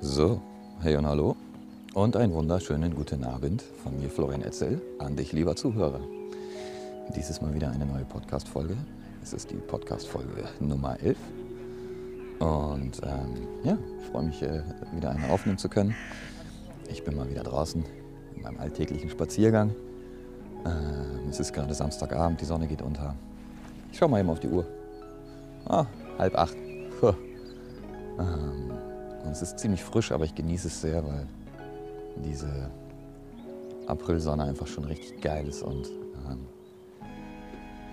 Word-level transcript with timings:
So, 0.00 0.40
hey 0.80 0.94
und 0.94 1.06
hallo 1.06 1.34
und 1.92 2.16
einen 2.16 2.32
wunderschönen 2.32 2.94
guten 2.94 3.24
Abend 3.24 3.62
von 3.82 3.98
mir, 3.98 4.08
Florian 4.08 4.42
Etzel, 4.42 4.80
an 5.00 5.16
dich, 5.16 5.32
lieber 5.32 5.56
Zuhörer. 5.56 5.98
Dieses 7.16 7.42
Mal 7.42 7.52
wieder 7.52 7.72
eine 7.72 7.84
neue 7.84 8.04
Podcast-Folge. 8.04 8.76
Es 9.24 9.32
ist 9.32 9.50
die 9.50 9.56
Podcast-Folge 9.56 10.44
Nummer 10.60 11.00
11. 11.00 11.16
Und 12.38 13.00
ähm, 13.02 13.48
ja, 13.64 13.76
ich 14.00 14.06
freue 14.06 14.22
mich, 14.22 14.40
äh, 14.40 14.62
wieder 14.92 15.10
eine 15.10 15.30
aufnehmen 15.30 15.58
zu 15.58 15.68
können. 15.68 15.96
Ich 16.88 17.02
bin 17.02 17.16
mal 17.16 17.28
wieder 17.28 17.42
draußen 17.42 17.84
in 18.36 18.42
meinem 18.42 18.60
alltäglichen 18.60 19.10
Spaziergang. 19.10 19.74
Ähm, 20.64 21.28
es 21.28 21.40
ist 21.40 21.52
gerade 21.52 21.74
Samstagabend, 21.74 22.40
die 22.40 22.44
Sonne 22.44 22.68
geht 22.68 22.82
unter. 22.82 23.16
Ich 23.90 23.98
schaue 23.98 24.10
mal 24.10 24.20
eben 24.20 24.30
auf 24.30 24.38
die 24.38 24.48
Uhr. 24.48 24.64
Ah, 25.66 25.86
halb 26.18 26.38
acht. 26.38 26.56
Puh. 27.00 27.14
Ähm, 28.20 28.77
und 29.24 29.30
es 29.30 29.42
ist 29.42 29.58
ziemlich 29.58 29.82
frisch, 29.82 30.12
aber 30.12 30.24
ich 30.24 30.34
genieße 30.34 30.68
es 30.68 30.80
sehr, 30.80 31.04
weil 31.04 31.26
diese 32.24 32.70
Aprilsonne 33.86 34.44
einfach 34.44 34.66
schon 34.66 34.84
richtig 34.84 35.20
geil 35.20 35.48
ist 35.48 35.62
und 35.62 35.88
ähm, 36.28 36.46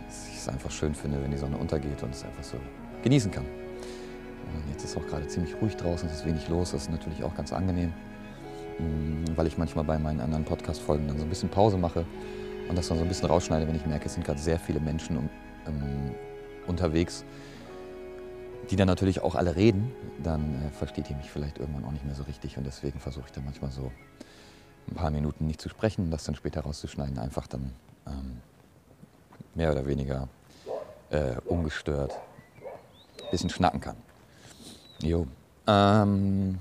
ich 0.07 0.37
es 0.37 0.47
einfach 0.47 0.71
schön 0.71 0.93
finde, 0.93 1.21
wenn 1.21 1.31
die 1.31 1.37
Sonne 1.37 1.57
untergeht 1.57 2.01
und 2.03 2.13
es 2.13 2.23
einfach 2.23 2.43
so 2.43 2.57
genießen 3.03 3.31
kann. 3.31 3.45
Und 3.45 4.71
jetzt 4.71 4.83
ist 4.83 4.97
auch 4.97 5.05
gerade 5.07 5.27
ziemlich 5.27 5.55
ruhig 5.61 5.75
draußen, 5.75 6.07
es 6.09 6.17
ist 6.17 6.25
wenig 6.25 6.47
los, 6.49 6.71
das 6.71 6.83
ist 6.83 6.91
natürlich 6.91 7.23
auch 7.23 7.35
ganz 7.35 7.51
angenehm, 7.51 7.93
mm, 8.79 9.35
weil 9.35 9.47
ich 9.47 9.57
manchmal 9.57 9.83
bei 9.83 9.97
meinen 9.97 10.21
anderen 10.21 10.45
Podcast-Folgen 10.45 11.07
dann 11.07 11.17
so 11.17 11.23
ein 11.23 11.29
bisschen 11.29 11.49
Pause 11.49 11.77
mache 11.77 12.05
und 12.69 12.77
das 12.77 12.87
dann 12.87 12.97
so 12.97 13.03
ein 13.03 13.09
bisschen 13.09 13.27
rausschneide, 13.27 13.67
wenn 13.67 13.75
ich 13.75 13.85
merke, 13.85 14.05
es 14.05 14.13
sind 14.13 14.25
gerade 14.25 14.39
sehr 14.39 14.59
viele 14.59 14.79
Menschen 14.79 15.17
um, 15.17 15.29
um, 15.67 16.11
unterwegs 16.67 17.25
die 18.69 18.75
dann 18.75 18.87
natürlich 18.87 19.21
auch 19.21 19.35
alle 19.35 19.55
reden, 19.55 19.91
dann 20.23 20.41
äh, 20.65 20.71
versteht 20.71 21.09
ihr 21.09 21.15
mich 21.15 21.29
vielleicht 21.29 21.59
irgendwann 21.59 21.85
auch 21.85 21.91
nicht 21.91 22.05
mehr 22.05 22.15
so 22.15 22.23
richtig. 22.23 22.57
Und 22.57 22.65
deswegen 22.65 22.99
versuche 22.99 23.25
ich 23.27 23.31
dann 23.31 23.45
manchmal 23.45 23.71
so 23.71 23.91
ein 24.87 24.95
paar 24.95 25.11
Minuten 25.11 25.47
nicht 25.47 25.61
zu 25.61 25.69
sprechen, 25.69 26.11
das 26.11 26.23
dann 26.23 26.35
später 26.35 26.61
rauszuschneiden, 26.61 27.17
einfach 27.19 27.47
dann 27.47 27.71
ähm, 28.07 28.41
mehr 29.53 29.71
oder 29.71 29.85
weniger 29.85 30.27
äh, 31.09 31.35
ungestört 31.45 32.13
ein 33.23 33.31
bisschen 33.31 33.49
schnacken 33.49 33.79
kann. 33.79 33.95
Jo. 35.01 35.27
Ähm, 35.67 36.59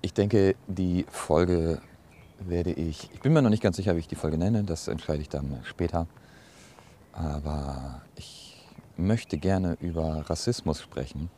ich 0.00 0.14
denke, 0.14 0.56
die 0.66 1.06
Folge 1.08 1.80
werde 2.40 2.72
ich, 2.72 3.10
ich 3.12 3.20
bin 3.20 3.32
mir 3.32 3.42
noch 3.42 3.50
nicht 3.50 3.62
ganz 3.62 3.76
sicher, 3.76 3.94
wie 3.94 4.00
ich 4.00 4.08
die 4.08 4.16
Folge 4.16 4.38
nenne, 4.38 4.64
das 4.64 4.88
entscheide 4.88 5.20
ich 5.20 5.28
dann 5.28 5.60
später. 5.64 6.06
Aber 7.12 8.02
ich 8.16 8.51
möchte 8.96 9.38
gerne 9.38 9.76
über 9.80 10.28
Rassismus 10.28 10.80
sprechen. 10.80 11.30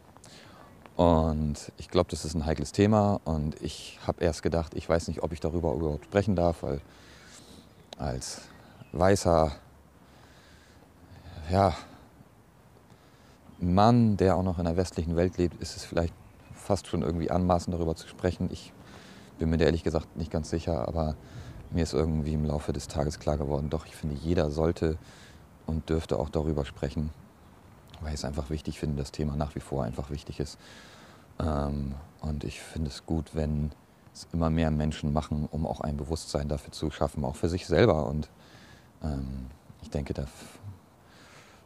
Und 0.97 1.73
ich 1.77 1.89
glaube, 1.89 2.11
das 2.11 2.25
ist 2.25 2.35
ein 2.35 2.47
heikles 2.47 2.73
Thema. 2.73 3.21
Und 3.25 3.61
ich 3.61 3.99
habe 4.07 4.23
erst 4.23 4.43
gedacht, 4.43 4.75
ich 4.75 4.89
weiß 4.89 5.09
nicht, 5.09 5.23
ob 5.23 5.33
ich 5.33 5.41
darüber 5.41 5.73
überhaupt 5.75 6.05
sprechen 6.05 6.37
darf, 6.37 6.63
weil 6.63 6.81
als 7.99 8.43
weißer 8.93 9.53
ja, 11.51 11.75
Mann, 13.59 14.17
der 14.17 14.37
auch 14.37 14.43
noch 14.43 14.59
in 14.59 14.65
der 14.65 14.77
westlichen 14.77 15.17
Welt 15.17 15.37
lebt, 15.37 15.61
ist 15.61 15.77
es 15.77 15.85
vielleicht 15.85 16.15
fast 16.53 16.87
schon 16.87 17.03
irgendwie 17.03 17.31
anmaßend, 17.31 17.75
darüber 17.75 17.97
zu 17.97 18.09
sprechen. 18.09 18.49
Ich 18.53 18.73
bin 19.39 19.51
mir 19.51 19.59
da 19.59 19.65
ehrlich 19.67 19.85
gesagt 19.85 20.17
nicht 20.17 20.31
ganz 20.31 20.51
sicher, 20.51 20.87
aber 20.89 21.17
mir 21.71 21.83
ist 21.83 21.93
irgendwie 21.93 22.35
im 22.35 22.45
Laufe 22.45 22.73
des 22.73 22.89
Tages 22.89 23.19
klar 23.19 23.37
geworden, 23.37 23.69
doch 23.69 23.85
ich 23.87 23.97
finde, 23.97 24.17
jeder 24.17 24.51
sollte 24.51 24.97
und 25.67 25.89
dürfte 25.91 26.19
auch 26.19 26.29
darüber 26.29 26.65
sprechen 26.65 27.11
weil 28.05 28.15
ich 28.15 28.21
es 28.21 28.25
einfach 28.25 28.51
wichtig 28.51 28.79
finde, 28.79 28.97
das 28.97 29.13
Thema 29.13 29.37
nach 29.37 29.55
wie 29.55 29.61
vor 29.61 29.85
einfach 29.85 30.11
wichtig 30.11 30.41
ist. 30.41 30.59
Ähm, 31.41 31.95
und 32.21 32.45
ich 32.45 32.61
finde 32.61 32.91
es 32.91 33.07
gut, 33.07 33.35
wenn 33.35 33.73
es 34.13 34.29
immer 34.33 34.51
mehr 34.51 34.71
Menschen 34.71 35.13
machen, 35.13 35.49
um 35.51 35.67
auch 35.67 35.81
ein 35.81 35.97
Bewusstsein 35.97 36.49
dafür 36.49 36.73
zu 36.73 36.91
schaffen, 36.91 37.25
auch 37.25 37.37
für 37.37 37.49
sich 37.49 37.67
selber. 37.67 38.07
Und 38.07 38.29
ähm, 39.03 39.47
ich 39.83 39.91
denke, 39.91 40.15
da, 40.15 40.27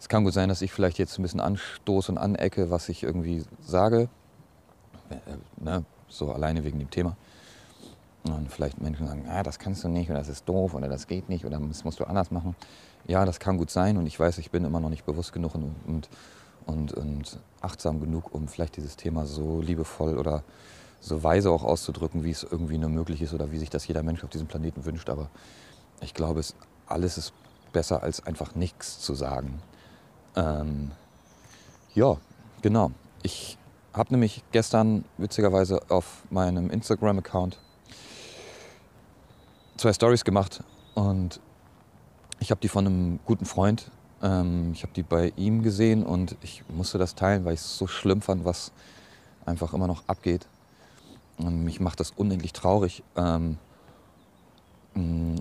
es 0.00 0.08
kann 0.08 0.24
gut 0.24 0.32
sein, 0.32 0.48
dass 0.48 0.62
ich 0.62 0.72
vielleicht 0.72 0.98
jetzt 0.98 1.18
ein 1.18 1.22
bisschen 1.22 1.40
anstoße 1.40 2.10
und 2.12 2.18
anecke, 2.18 2.70
was 2.70 2.88
ich 2.88 3.02
irgendwie 3.02 3.44
sage, 3.60 4.08
äh, 5.10 5.62
ne, 5.62 5.84
so 6.08 6.32
alleine 6.32 6.64
wegen 6.64 6.78
dem 6.78 6.90
Thema. 6.90 7.16
Und 8.32 8.50
vielleicht 8.50 8.80
Menschen 8.80 9.06
sagen, 9.06 9.26
ah, 9.28 9.42
das 9.42 9.58
kannst 9.58 9.84
du 9.84 9.88
nicht 9.88 10.10
oder 10.10 10.18
das 10.18 10.28
ist 10.28 10.48
doof 10.48 10.74
oder 10.74 10.88
das 10.88 11.06
geht 11.06 11.28
nicht 11.28 11.44
oder 11.44 11.58
das 11.58 11.84
musst 11.84 12.00
du 12.00 12.04
anders 12.04 12.30
machen. 12.30 12.54
Ja, 13.06 13.24
das 13.24 13.40
kann 13.40 13.56
gut 13.56 13.70
sein 13.70 13.96
und 13.96 14.06
ich 14.06 14.18
weiß, 14.18 14.38
ich 14.38 14.50
bin 14.50 14.64
immer 14.64 14.80
noch 14.80 14.90
nicht 14.90 15.06
bewusst 15.06 15.32
genug 15.32 15.54
und, 15.54 15.74
und, 15.86 16.08
und, 16.66 16.92
und 16.92 17.38
achtsam 17.60 18.00
genug, 18.00 18.34
um 18.34 18.48
vielleicht 18.48 18.76
dieses 18.76 18.96
Thema 18.96 19.24
so 19.26 19.60
liebevoll 19.60 20.18
oder 20.18 20.42
so 21.00 21.22
weise 21.22 21.50
auch 21.50 21.64
auszudrücken, 21.64 22.24
wie 22.24 22.30
es 22.30 22.42
irgendwie 22.42 22.78
nur 22.78 22.90
möglich 22.90 23.22
ist 23.22 23.32
oder 23.32 23.50
wie 23.52 23.58
sich 23.58 23.70
das 23.70 23.86
jeder 23.86 24.02
Mensch 24.02 24.24
auf 24.24 24.30
diesem 24.30 24.48
Planeten 24.48 24.84
wünscht. 24.84 25.08
Aber 25.10 25.30
ich 26.00 26.12
glaube, 26.12 26.40
es, 26.40 26.54
alles 26.86 27.18
ist 27.18 27.32
besser, 27.72 28.02
als 28.02 28.26
einfach 28.26 28.54
nichts 28.54 29.00
zu 29.00 29.14
sagen. 29.14 29.62
Ähm, 30.36 30.90
ja, 31.94 32.16
genau. 32.62 32.90
Ich 33.22 33.58
habe 33.92 34.12
nämlich 34.12 34.42
gestern 34.52 35.04
witzigerweise 35.16 35.80
auf 35.88 36.24
meinem 36.30 36.70
Instagram-Account 36.70 37.58
zwei 39.78 39.92
Stories 39.92 40.24
gemacht 40.24 40.62
und 40.94 41.40
ich 42.40 42.50
habe 42.50 42.60
die 42.60 42.68
von 42.68 42.86
einem 42.86 43.20
guten 43.24 43.46
Freund, 43.46 43.90
ähm, 44.22 44.72
ich 44.72 44.82
habe 44.82 44.92
die 44.92 45.02
bei 45.02 45.32
ihm 45.36 45.62
gesehen 45.62 46.04
und 46.04 46.36
ich 46.42 46.64
musste 46.68 46.98
das 46.98 47.14
teilen, 47.14 47.44
weil 47.44 47.54
ich 47.54 47.60
es 47.60 47.78
so 47.78 47.86
schlimm 47.86 48.20
fand, 48.20 48.44
was 48.44 48.72
einfach 49.46 49.72
immer 49.72 49.86
noch 49.86 50.02
abgeht. 50.08 50.46
Und 51.38 51.64
mich 51.64 51.80
macht 51.80 52.00
das 52.00 52.10
unendlich 52.10 52.52
traurig, 52.52 53.02
ähm, 53.16 53.58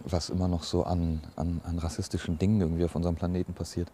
was 0.06 0.30
immer 0.30 0.47
noch 0.47 0.64
so 0.64 0.84
an, 0.84 1.22
an, 1.36 1.62
an, 1.64 1.80
rassistischen 1.80 2.38
Dingen 2.38 2.62
irgendwie 2.62 2.86
auf 2.86 2.96
unserem 2.96 3.16
Planeten 3.16 3.53
passiert. 3.53 3.92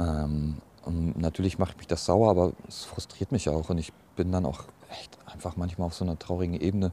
Ähm, 0.00 0.56
und 0.84 1.16
natürlich 1.16 1.58
macht 1.58 1.78
mich 1.78 1.86
das 1.86 2.04
sauer, 2.04 2.28
aber 2.30 2.52
es 2.66 2.84
frustriert 2.84 3.30
mich 3.30 3.48
auch 3.48 3.70
und 3.70 3.78
ich 3.78 3.92
bin 4.16 4.32
dann 4.32 4.44
auch 4.44 4.64
echt 4.90 5.16
einfach 5.26 5.56
manchmal 5.56 5.86
auf 5.86 5.94
so 5.94 6.04
einer 6.04 6.18
traurigen 6.18 6.60
Ebene. 6.60 6.92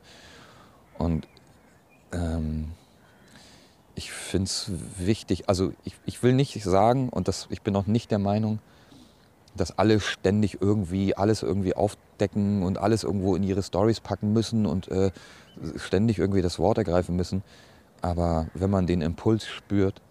Und 0.99 1.27
ähm, 2.11 2.71
ich 3.95 4.11
finde 4.11 4.45
es 4.45 4.71
wichtig, 4.97 5.49
also 5.49 5.73
ich, 5.83 5.95
ich 6.05 6.23
will 6.23 6.33
nicht 6.33 6.61
sagen, 6.63 7.09
und 7.09 7.27
das, 7.27 7.47
ich 7.49 7.61
bin 7.61 7.75
auch 7.75 7.87
nicht 7.87 8.11
der 8.11 8.19
Meinung, 8.19 8.59
dass 9.55 9.77
alle 9.77 9.99
ständig 9.99 10.61
irgendwie 10.61 11.15
alles 11.15 11.43
irgendwie 11.43 11.75
aufdecken 11.75 12.63
und 12.63 12.77
alles 12.77 13.03
irgendwo 13.03 13.35
in 13.35 13.43
ihre 13.43 13.61
Stories 13.63 13.99
packen 13.99 14.31
müssen 14.31 14.65
und 14.65 14.87
äh, 14.87 15.11
ständig 15.75 16.19
irgendwie 16.19 16.41
das 16.41 16.57
Wort 16.57 16.77
ergreifen 16.77 17.15
müssen. 17.15 17.43
Aber 18.01 18.47
wenn 18.53 18.69
man 18.69 18.87
den 18.87 19.01
Impuls 19.01 19.45
spürt, 19.45 20.01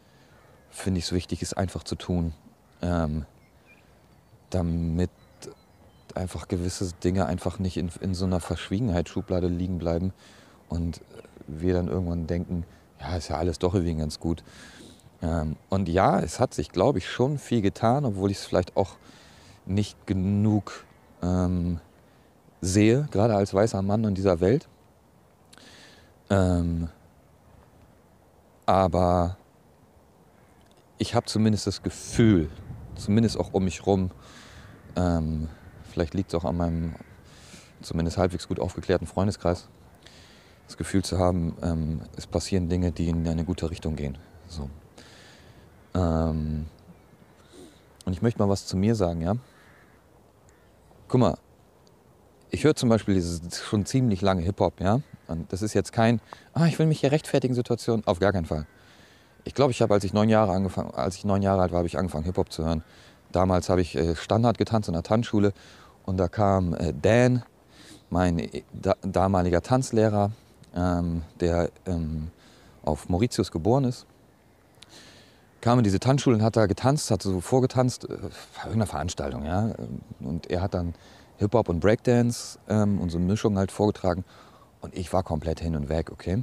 finde 0.70 0.98
ich 0.98 1.06
es 1.06 1.12
wichtig, 1.12 1.42
es 1.42 1.54
einfach 1.54 1.82
zu 1.84 1.96
tun, 1.96 2.34
ähm, 2.82 3.24
damit 4.50 5.10
einfach 6.14 6.48
gewisse 6.48 6.92
Dinge 7.04 7.26
einfach 7.26 7.58
nicht 7.58 7.76
in, 7.76 7.90
in 8.00 8.14
so 8.14 8.24
einer 8.24 8.40
Verschwiegenheitsschublade 8.40 9.46
liegen 9.46 9.78
bleiben 9.78 10.12
und 10.68 11.00
wir 11.58 11.74
dann 11.74 11.88
irgendwann 11.88 12.26
denken, 12.26 12.64
ja, 13.00 13.16
ist 13.16 13.28
ja 13.28 13.36
alles 13.36 13.58
doch 13.58 13.74
irgendwie 13.74 13.94
ganz 13.94 14.20
gut. 14.20 14.44
Ähm, 15.22 15.56
und 15.68 15.88
ja, 15.88 16.20
es 16.20 16.40
hat 16.40 16.54
sich, 16.54 16.70
glaube 16.70 16.98
ich, 16.98 17.08
schon 17.08 17.38
viel 17.38 17.62
getan, 17.62 18.04
obwohl 18.04 18.30
ich 18.30 18.38
es 18.38 18.44
vielleicht 18.44 18.76
auch 18.76 18.96
nicht 19.66 20.06
genug 20.06 20.84
ähm, 21.22 21.80
sehe, 22.60 23.08
gerade 23.10 23.34
als 23.34 23.52
weißer 23.54 23.82
Mann 23.82 24.04
in 24.04 24.14
dieser 24.14 24.40
Welt. 24.40 24.68
Ähm, 26.28 26.88
aber 28.66 29.36
ich 30.98 31.14
habe 31.14 31.26
zumindest 31.26 31.66
das 31.66 31.82
Gefühl, 31.82 32.48
zumindest 32.94 33.38
auch 33.38 33.52
um 33.52 33.64
mich 33.64 33.86
rum, 33.86 34.10
ähm, 34.96 35.48
vielleicht 35.90 36.14
liegt 36.14 36.32
es 36.32 36.34
auch 36.34 36.44
an 36.44 36.56
meinem 36.56 36.94
zumindest 37.82 38.18
halbwegs 38.18 38.46
gut 38.46 38.60
aufgeklärten 38.60 39.06
Freundeskreis, 39.06 39.68
das 40.70 40.76
Gefühl 40.76 41.02
zu 41.02 41.18
haben, 41.18 41.56
ähm, 41.62 42.00
es 42.16 42.28
passieren 42.28 42.68
Dinge, 42.68 42.92
die 42.92 43.08
in 43.08 43.26
eine 43.26 43.44
gute 43.44 43.70
Richtung 43.70 43.96
gehen. 43.96 44.16
So. 44.48 44.70
Ähm, 45.94 46.66
und 48.04 48.12
ich 48.12 48.22
möchte 48.22 48.38
mal 48.38 48.48
was 48.48 48.66
zu 48.66 48.76
mir 48.76 48.94
sagen, 48.94 49.20
ja. 49.20 49.34
Guck 51.08 51.20
mal, 51.20 51.38
ich 52.50 52.62
höre 52.62 52.76
zum 52.76 52.88
Beispiel 52.88 53.14
diese 53.14 53.40
schon 53.50 53.84
ziemlich 53.84 54.22
lange 54.22 54.42
Hip-Hop, 54.42 54.80
ja. 54.80 55.00
Und 55.26 55.52
das 55.52 55.62
ist 55.62 55.74
jetzt 55.74 55.92
kein, 55.92 56.20
ah, 56.52 56.66
ich 56.66 56.78
will 56.78 56.86
mich 56.86 57.00
hier 57.00 57.10
rechtfertigen 57.10 57.54
Situation, 57.54 58.02
auf 58.06 58.20
gar 58.20 58.32
keinen 58.32 58.46
Fall. 58.46 58.66
Ich 59.42 59.54
glaube, 59.54 59.72
ich 59.72 59.82
habe, 59.82 59.92
als 59.92 60.04
ich 60.04 60.12
neun 60.12 60.28
Jahre 60.28 60.52
angefangen, 60.52 60.92
als 60.94 61.16
ich 61.16 61.24
neun 61.24 61.42
Jahre 61.42 61.62
alt 61.62 61.72
war, 61.72 61.78
habe 61.78 61.88
ich 61.88 61.98
angefangen 61.98 62.24
Hip-Hop 62.24 62.52
zu 62.52 62.64
hören. 62.64 62.84
Damals 63.32 63.68
habe 63.68 63.80
ich 63.80 63.96
äh, 63.96 64.14
Standard 64.14 64.56
getanzt 64.56 64.88
in 64.88 64.94
der 64.94 65.02
Tanzschule 65.02 65.52
und 66.04 66.16
da 66.16 66.28
kam 66.28 66.74
äh, 66.74 66.92
Dan, 66.92 67.42
mein 68.08 68.38
äh, 68.38 68.62
damaliger 69.02 69.62
Tanzlehrer, 69.62 70.30
ähm, 70.74 71.22
der 71.40 71.70
ähm, 71.86 72.30
auf 72.82 73.08
Mauritius 73.08 73.50
geboren 73.50 73.84
ist, 73.84 74.06
kam 75.60 75.78
in 75.78 75.84
diese 75.84 76.00
Tanzschule 76.00 76.36
und 76.36 76.42
hat 76.42 76.56
da 76.56 76.66
getanzt, 76.66 77.10
hat 77.10 77.22
so 77.22 77.40
vorgetanzt, 77.40 78.04
äh, 78.04 78.08
bei 78.08 78.62
irgendeiner 78.62 78.86
Veranstaltung, 78.86 79.44
ja. 79.44 79.72
Und 80.20 80.50
er 80.50 80.62
hat 80.62 80.74
dann 80.74 80.94
Hip-Hop 81.38 81.68
und 81.68 81.80
Breakdance 81.80 82.58
ähm, 82.68 83.00
und 83.00 83.10
so 83.10 83.18
eine 83.18 83.26
Mischung 83.26 83.56
halt 83.58 83.72
vorgetragen. 83.72 84.24
Und 84.80 84.96
ich 84.96 85.12
war 85.12 85.22
komplett 85.22 85.60
hin 85.60 85.76
und 85.76 85.88
weg, 85.88 86.10
okay? 86.10 86.42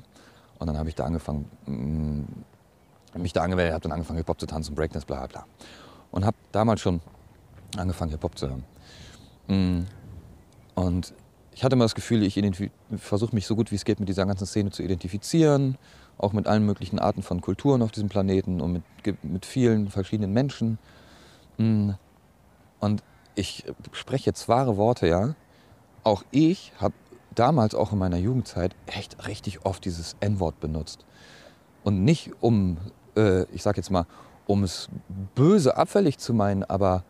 Und 0.60 0.68
dann 0.68 0.78
habe 0.78 0.90
ich 0.90 0.96
da 0.96 1.06
angefangen, 1.06 1.50
mh, 1.66 3.20
mich 3.22 3.34
da 3.34 3.42
angemeldet, 3.42 3.74
habe 3.74 3.84
dann 3.84 3.92
angefangen 3.92 4.18
Hip-Hop 4.18 4.40
zu 4.40 4.46
tanzen, 4.46 4.76
Breakdance, 4.76 5.06
bla 5.06 5.26
bla 5.26 5.28
bla. 5.28 5.46
Und 6.12 6.26
habe 6.26 6.38
damals 6.52 6.82
schon 6.82 7.02
angefangen 7.78 8.12
Hip-Hop 8.12 8.38
zu 8.38 8.50
hören. 8.50 8.64
Mh, 9.48 9.86
und 10.76 11.14
ich 11.58 11.64
hatte 11.64 11.74
immer 11.74 11.86
das 11.86 11.96
Gefühl, 11.96 12.22
ich 12.22 12.40
versuche 12.98 13.34
mich 13.34 13.48
so 13.48 13.56
gut 13.56 13.72
wie 13.72 13.76
es 13.76 13.84
geht 13.84 14.00
mit 14.00 14.08
dieser 14.08 14.28
ganzen 14.28 14.46
Szene 14.46 14.70
zu 14.70 14.84
identifizieren, 14.84 15.80
auch 16.20 16.32
mit 16.32 16.46
allen 16.46 16.64
möglichen 16.64 17.00
Arten 17.00 17.24
von 17.24 17.42
Kulturen 17.42 17.82
auf 17.82 17.92
diesem 17.92 18.10
Planeten 18.10 18.62
und 18.62 18.74
mit, 18.74 18.84
mit 19.24 19.44
vielen 19.44 19.90
verschiedenen 19.90 20.34
Menschen. 20.34 20.78
Und 21.58 21.98
ich 23.34 23.66
spreche 23.92 24.28
jetzt 24.28 24.48
wahre 24.48 24.78
Worte, 24.78 25.08
ja. 25.08 25.34
Auch 26.04 26.24
ich 26.30 26.74
habe 26.78 26.94
damals, 27.34 27.74
auch 27.74 27.92
in 27.92 27.98
meiner 27.98 28.18
Jugendzeit, 28.18 28.76
echt 28.86 29.28
richtig 29.28 29.66
oft 29.66 29.84
dieses 29.84 30.16
N-Wort 30.20 30.60
benutzt. 30.60 31.06
Und 31.84 32.04
nicht 32.04 32.34
um, 32.40 32.78
äh, 33.16 33.46
ich 33.52 33.64
sag 33.64 33.78
jetzt 33.78 33.90
mal, 33.90 34.06
um 34.46 34.64
es 34.64 34.90
böse 35.34 35.76
abfällig 35.76 36.20
zu 36.20 36.36
meinen, 36.36 36.64
aber 36.64 37.04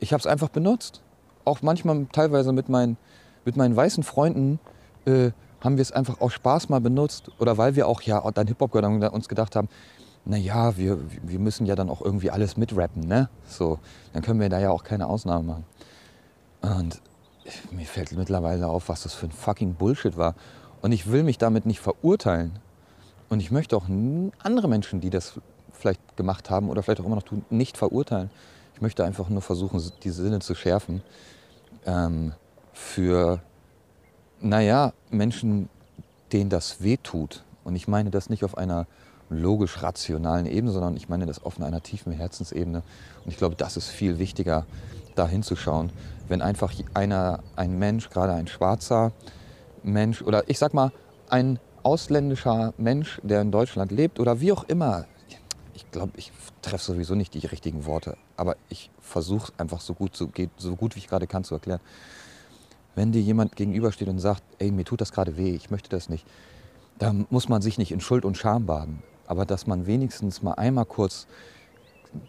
ich 0.00 0.12
habe 0.12 0.18
es 0.18 0.26
einfach 0.26 0.48
benutzt. 0.48 1.00
Auch 1.44 1.62
manchmal 1.62 2.08
teilweise 2.10 2.52
mit 2.52 2.68
meinen, 2.68 2.96
mit 3.44 3.56
meinen 3.56 3.76
weißen 3.76 4.02
Freunden 4.02 4.58
äh, 5.06 5.30
haben 5.60 5.76
wir 5.76 5.82
es 5.82 5.92
einfach 5.92 6.20
aus 6.20 6.32
Spaß 6.34 6.68
mal 6.68 6.80
benutzt. 6.80 7.30
Oder 7.38 7.56
weil 7.58 7.74
wir 7.74 7.88
auch 7.88 8.02
ja 8.02 8.30
dann 8.32 8.46
Hip-Hop 8.46 8.72
gehört 8.72 8.84
haben 8.84 9.02
uns 9.14 9.28
gedacht 9.28 9.56
haben, 9.56 9.68
naja, 10.26 10.76
wir, 10.76 10.98
wir 11.22 11.38
müssen 11.38 11.66
ja 11.66 11.74
dann 11.74 11.90
auch 11.90 12.00
irgendwie 12.00 12.30
alles 12.30 12.56
mitrappen, 12.56 13.06
ne? 13.06 13.28
So, 13.46 13.78
dann 14.12 14.22
können 14.22 14.40
wir 14.40 14.48
da 14.48 14.58
ja 14.58 14.70
auch 14.70 14.84
keine 14.84 15.06
Ausnahme 15.06 15.44
machen. 15.44 15.64
Und 16.62 17.00
mir 17.70 17.84
fällt 17.84 18.12
mittlerweile 18.12 18.68
auf, 18.68 18.88
was 18.88 19.02
das 19.02 19.12
für 19.12 19.26
ein 19.26 19.32
fucking 19.32 19.74
Bullshit 19.74 20.16
war. 20.16 20.34
Und 20.80 20.92
ich 20.92 21.10
will 21.10 21.22
mich 21.24 21.36
damit 21.36 21.66
nicht 21.66 21.80
verurteilen. 21.80 22.52
Und 23.28 23.40
ich 23.40 23.50
möchte 23.50 23.76
auch 23.76 23.86
andere 24.42 24.68
Menschen, 24.68 25.00
die 25.00 25.10
das 25.10 25.40
vielleicht 25.72 26.16
gemacht 26.16 26.48
haben 26.50 26.70
oder 26.70 26.82
vielleicht 26.82 27.00
auch 27.00 27.06
immer 27.06 27.16
noch 27.16 27.22
tun, 27.22 27.44
nicht 27.50 27.76
verurteilen. 27.76 28.30
Ich 28.74 28.80
möchte 28.80 29.04
einfach 29.04 29.28
nur 29.28 29.42
versuchen, 29.42 29.82
die 30.02 30.10
Sinne 30.10 30.40
zu 30.40 30.54
schärfen 30.54 31.02
ähm, 31.84 32.32
für, 32.74 33.40
naja, 34.40 34.92
Menschen, 35.10 35.70
denen 36.32 36.50
das 36.50 36.82
wehtut. 36.82 37.44
Und 37.62 37.76
ich 37.76 37.88
meine 37.88 38.10
das 38.10 38.28
nicht 38.28 38.44
auf 38.44 38.58
einer 38.58 38.86
logisch-rationalen 39.30 40.46
Ebene, 40.46 40.72
sondern 40.72 40.96
ich 40.96 41.08
meine 41.08 41.24
das 41.24 41.42
auf 41.42 41.60
einer 41.60 41.82
tiefen 41.82 42.12
Herzensebene. 42.12 42.82
Und 43.24 43.30
ich 43.30 43.38
glaube, 43.38 43.54
das 43.54 43.76
ist 43.76 43.88
viel 43.88 44.18
wichtiger, 44.18 44.66
da 45.14 45.26
hinzuschauen. 45.26 45.90
Wenn 46.28 46.42
einfach 46.42 46.72
einer, 46.92 47.40
ein 47.56 47.78
Mensch, 47.78 48.10
gerade 48.10 48.34
ein 48.34 48.48
schwarzer 48.48 49.12
Mensch 49.82 50.20
oder 50.22 50.48
ich 50.48 50.58
sag 50.58 50.74
mal 50.74 50.92
ein 51.30 51.58
ausländischer 51.82 52.74
Mensch, 52.76 53.20
der 53.22 53.42
in 53.42 53.50
Deutschland 53.50 53.92
lebt 53.92 54.18
oder 54.18 54.40
wie 54.40 54.52
auch 54.52 54.64
immer, 54.64 55.06
ich 55.74 55.90
glaube, 55.90 56.12
ich 56.16 56.32
treffe 56.62 56.84
sowieso 56.84 57.14
nicht 57.14 57.34
die 57.34 57.46
richtigen 57.46 57.84
Worte, 57.84 58.16
aber 58.36 58.56
ich 58.68 58.90
versuche 59.00 59.52
einfach 59.58 59.80
so 59.80 59.94
gut, 59.94 60.16
so, 60.16 60.30
so 60.56 60.76
gut 60.76 60.94
wie 60.94 61.00
ich 61.00 61.08
gerade 61.08 61.26
kann 61.26 61.44
zu 61.44 61.54
erklären. 61.54 61.80
Wenn 62.94 63.12
dir 63.12 63.20
jemand 63.20 63.56
gegenübersteht 63.56 64.08
und 64.08 64.18
sagt, 64.18 64.42
ey, 64.58 64.70
mir 64.70 64.84
tut 64.84 65.00
das 65.00 65.12
gerade 65.12 65.36
weh, 65.36 65.54
ich 65.54 65.70
möchte 65.70 65.88
das 65.88 66.08
nicht, 66.08 66.26
dann 66.98 67.26
muss 67.30 67.48
man 67.48 67.60
sich 67.60 67.78
nicht 67.78 67.92
in 67.92 68.00
Schuld 68.00 68.24
und 68.24 68.36
Scham 68.36 68.66
baden 68.66 69.02
aber 69.26 69.44
dass 69.44 69.66
man 69.66 69.86
wenigstens 69.86 70.42
mal 70.42 70.54
einmal 70.54 70.84
kurz 70.84 71.26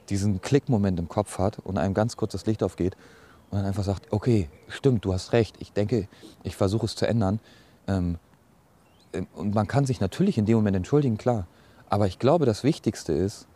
diesen 0.09 0.41
Klickmoment 0.41 0.99
im 0.99 1.07
Kopf 1.07 1.37
hat 1.37 1.59
und 1.59 1.77
einem 1.77 1.93
ganz 1.93 2.17
kurz 2.17 2.31
das 2.31 2.45
Licht 2.45 2.63
aufgeht 2.63 2.95
und 3.51 3.59
dann 3.59 3.65
einfach 3.65 3.83
sagt, 3.83 4.11
okay, 4.11 4.49
stimmt, 4.67 5.05
du 5.05 5.13
hast 5.13 5.31
recht, 5.31 5.55
ich 5.59 5.71
denke, 5.73 6.07
ich 6.43 6.55
versuche 6.55 6.85
es 6.85 6.95
zu 6.95 7.07
ändern. 7.07 7.39
Ähm, 7.87 8.17
ähm, 9.13 9.27
und 9.35 9.53
man 9.53 9.67
kann 9.67 9.85
sich 9.85 9.99
natürlich 9.99 10.37
in 10.37 10.45
dem 10.45 10.55
Moment 10.55 10.75
entschuldigen, 10.75 11.17
klar. 11.17 11.45
Aber 11.87 12.07
ich 12.07 12.17
glaube, 12.17 12.45
das 12.45 12.63
Wichtigste 12.63 13.13
ist, 13.13 13.47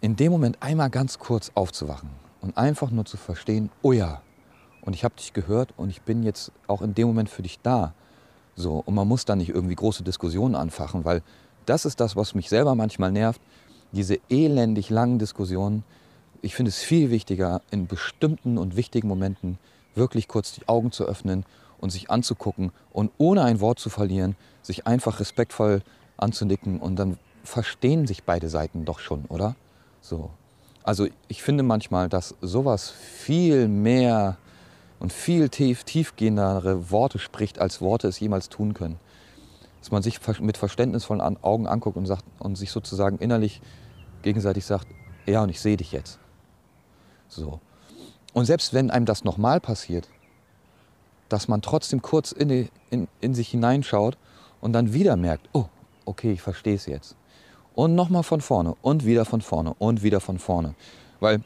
in 0.00 0.16
dem 0.16 0.32
Moment 0.32 0.62
einmal 0.62 0.88
ganz 0.88 1.18
kurz 1.18 1.50
aufzuwachen 1.54 2.10
und 2.40 2.56
einfach 2.56 2.90
nur 2.90 3.04
zu 3.04 3.18
verstehen, 3.18 3.70
oh 3.82 3.92
ja, 3.92 4.22
und 4.84 4.94
ich 4.94 5.04
habe 5.04 5.14
dich 5.16 5.32
gehört 5.32 5.72
und 5.76 5.90
ich 5.90 6.02
bin 6.02 6.22
jetzt 6.22 6.52
auch 6.66 6.82
in 6.82 6.94
dem 6.94 7.08
Moment 7.08 7.30
für 7.30 7.42
dich 7.42 7.58
da. 7.62 7.94
So, 8.54 8.82
und 8.84 8.94
man 8.94 9.08
muss 9.08 9.24
da 9.24 9.34
nicht 9.34 9.48
irgendwie 9.48 9.74
große 9.74 10.04
Diskussionen 10.04 10.54
anfachen, 10.54 11.04
weil 11.04 11.22
das 11.66 11.86
ist 11.86 12.00
das, 12.00 12.14
was 12.16 12.34
mich 12.34 12.48
selber 12.48 12.74
manchmal 12.74 13.10
nervt, 13.10 13.40
diese 13.92 14.18
elendig 14.28 14.90
langen 14.90 15.18
Diskussionen. 15.18 15.84
Ich 16.42 16.54
finde 16.54 16.68
es 16.68 16.78
viel 16.78 17.10
wichtiger, 17.10 17.62
in 17.70 17.86
bestimmten 17.86 18.58
und 18.58 18.76
wichtigen 18.76 19.08
Momenten 19.08 19.58
wirklich 19.94 20.28
kurz 20.28 20.52
die 20.52 20.68
Augen 20.68 20.92
zu 20.92 21.04
öffnen 21.04 21.44
und 21.78 21.90
sich 21.90 22.10
anzugucken 22.10 22.70
und 22.92 23.10
ohne 23.18 23.42
ein 23.42 23.60
Wort 23.60 23.78
zu 23.78 23.88
verlieren, 23.88 24.36
sich 24.62 24.86
einfach 24.86 25.20
respektvoll 25.20 25.82
anzunicken 26.16 26.80
und 26.80 26.96
dann 26.96 27.18
verstehen 27.42 28.06
sich 28.06 28.24
beide 28.24 28.48
Seiten 28.48 28.84
doch 28.84 28.98
schon, 28.98 29.24
oder? 29.26 29.56
So. 30.00 30.30
Also 30.82 31.06
ich 31.28 31.42
finde 31.42 31.62
manchmal, 31.62 32.10
dass 32.10 32.34
sowas 32.42 32.90
viel 32.90 33.68
mehr 33.68 34.36
und 35.04 35.12
viel 35.12 35.48
tief, 35.50 35.84
tiefgehendere 35.84 36.90
Worte 36.90 37.18
spricht, 37.18 37.58
als 37.60 37.80
Worte 37.80 38.08
es 38.08 38.18
jemals 38.18 38.48
tun 38.48 38.74
können 38.74 38.98
dass 39.84 39.90
man 39.90 40.02
sich 40.02 40.18
mit 40.40 40.56
verständnisvollen 40.56 41.20
Augen 41.42 41.66
anguckt 41.66 41.98
und, 41.98 42.06
sagt, 42.06 42.24
und 42.38 42.56
sich 42.56 42.70
sozusagen 42.70 43.18
innerlich 43.18 43.60
gegenseitig 44.22 44.64
sagt, 44.64 44.86
ja, 45.26 45.42
und 45.42 45.50
ich 45.50 45.60
sehe 45.60 45.76
dich 45.76 45.92
jetzt. 45.92 46.18
So. 47.28 47.60
Und 48.32 48.46
selbst 48.46 48.72
wenn 48.72 48.90
einem 48.90 49.04
das 49.04 49.24
nochmal 49.24 49.60
passiert, 49.60 50.08
dass 51.28 51.48
man 51.48 51.60
trotzdem 51.60 52.00
kurz 52.00 52.32
in, 52.32 52.48
die, 52.48 52.70
in, 52.88 53.08
in 53.20 53.34
sich 53.34 53.50
hineinschaut 53.50 54.16
und 54.62 54.72
dann 54.72 54.94
wieder 54.94 55.16
merkt, 55.16 55.50
oh, 55.52 55.66
okay, 56.06 56.32
ich 56.32 56.40
verstehe 56.40 56.76
es 56.76 56.86
jetzt. 56.86 57.14
Und 57.74 57.94
nochmal 57.94 58.22
von 58.22 58.40
vorne 58.40 58.76
und 58.80 59.04
wieder 59.04 59.26
von 59.26 59.42
vorne 59.42 59.74
und 59.78 60.02
wieder 60.02 60.20
von 60.20 60.38
vorne. 60.38 60.74
Weil 61.20 61.44